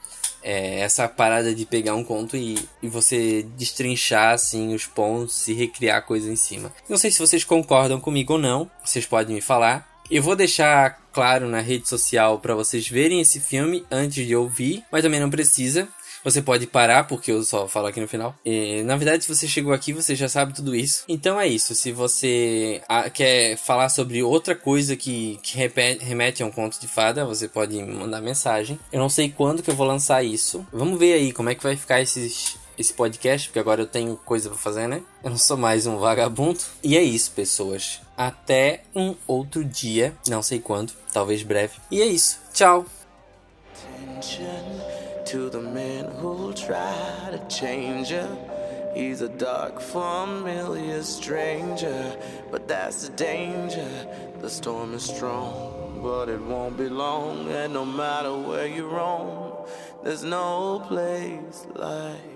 É, 0.49 0.79
essa 0.79 1.09
parada 1.09 1.53
de 1.53 1.67
pegar 1.67 1.97
um 1.97 2.05
conto 2.05 2.37
e, 2.37 2.57
e 2.81 2.89
você 2.89 3.45
destrinchar 3.57 4.33
assim 4.33 4.73
os 4.73 4.87
pontos 4.87 5.49
e 5.49 5.53
recriar 5.53 6.07
coisas 6.07 6.31
em 6.31 6.37
cima. 6.37 6.73
Não 6.89 6.97
sei 6.97 7.11
se 7.11 7.19
vocês 7.19 7.43
concordam 7.43 7.99
comigo 7.99 8.35
ou 8.35 8.39
não, 8.39 8.71
vocês 8.85 9.05
podem 9.05 9.35
me 9.35 9.41
falar. 9.41 9.97
Eu 10.09 10.23
vou 10.23 10.37
deixar 10.37 11.01
claro 11.13 11.49
na 11.49 11.61
rede 11.61 11.89
social 11.89 12.39
para 12.39 12.55
vocês 12.55 12.87
verem 12.89 13.21
esse 13.21 13.41
filme 13.41 13.85
antes 13.91 14.25
de 14.25 14.37
ouvir, 14.37 14.85
mas 14.93 15.03
também 15.03 15.19
não 15.19 15.29
precisa. 15.29 15.89
Você 16.27 16.43
pode 16.43 16.67
parar, 16.67 17.05
porque 17.05 17.31
eu 17.31 17.45
só 17.45 17.69
falo 17.69 17.87
aqui 17.87 18.01
no 18.01 18.09
final. 18.09 18.35
E, 18.45 18.83
na 18.83 18.97
verdade, 18.97 19.23
se 19.23 19.33
você 19.33 19.47
chegou 19.47 19.73
aqui, 19.73 19.93
você 19.93 20.17
já 20.17 20.29
sabe 20.29 20.53
tudo 20.53 20.75
isso. 20.75 21.05
Então 21.07 21.41
é 21.41 21.47
isso. 21.47 21.73
Se 21.73 21.93
você 21.93 22.83
ah, 22.89 23.09
quer 23.09 23.57
falar 23.57 23.89
sobre 23.91 24.25
outra 24.25 24.57
coisa 24.57 24.97
que, 24.97 25.39
que 25.41 25.57
remete 25.57 26.43
a 26.43 26.47
um 26.47 26.51
conto 26.51 26.81
de 26.81 26.89
fada, 26.89 27.25
você 27.25 27.47
pode 27.47 27.81
mandar 27.81 28.21
mensagem. 28.21 28.77
Eu 28.93 28.99
não 28.99 29.09
sei 29.09 29.31
quando 29.31 29.63
que 29.63 29.71
eu 29.71 29.77
vou 29.77 29.87
lançar 29.87 30.25
isso. 30.25 30.67
Vamos 30.73 30.99
ver 30.99 31.13
aí 31.13 31.31
como 31.31 31.49
é 31.49 31.55
que 31.55 31.63
vai 31.63 31.77
ficar 31.77 32.01
esses 32.01 32.57
esse 32.77 32.93
podcast, 32.93 33.49
porque 33.49 33.61
agora 33.61 33.81
eu 33.81 33.87
tenho 33.87 34.17
coisa 34.17 34.51
para 34.51 34.59
fazer, 34.59 34.89
né? 34.89 35.03
Eu 35.23 35.31
não 35.31 35.39
sou 35.39 35.57
mais 35.57 35.87
um 35.87 35.97
vagabundo. 35.97 36.59
E 36.83 36.97
é 36.97 37.03
isso, 37.03 37.31
pessoas. 37.31 38.01
Até 38.17 38.83
um 38.95 39.15
outro 39.29 39.65
dia, 39.65 40.13
não 40.27 40.43
sei 40.43 40.59
quando, 40.59 40.93
talvez 41.13 41.45
breve. 41.45 41.75
E 41.89 42.03
é 42.03 42.07
isso. 42.07 42.41
Tchau. 42.53 42.85
To 45.27 45.51
the 45.51 45.61
man 45.61 46.05
who'll 46.05 46.53
try 46.53 47.29
to 47.33 47.39
change 47.49 48.13
you. 48.13 48.27
He's 48.95 49.23
a 49.23 49.29
dark, 49.29 49.81
familiar 49.81 51.03
stranger, 51.03 52.17
but 52.51 52.69
that's 52.69 53.09
the 53.09 53.17
danger. 53.17 53.91
The 54.41 54.49
storm 54.49 54.95
is 54.95 55.03
strong, 55.03 56.01
but 56.01 56.29
it 56.29 56.41
won't 56.41 56.79
be 56.79 56.89
long. 56.89 57.51
And 57.51 57.73
no 57.73 57.85
matter 57.85 58.33
where 58.37 58.69
you 58.69 58.87
roam, 58.87 59.67
there's 60.05 60.23
no 60.23 60.85
place 60.87 61.67
like 61.75 62.36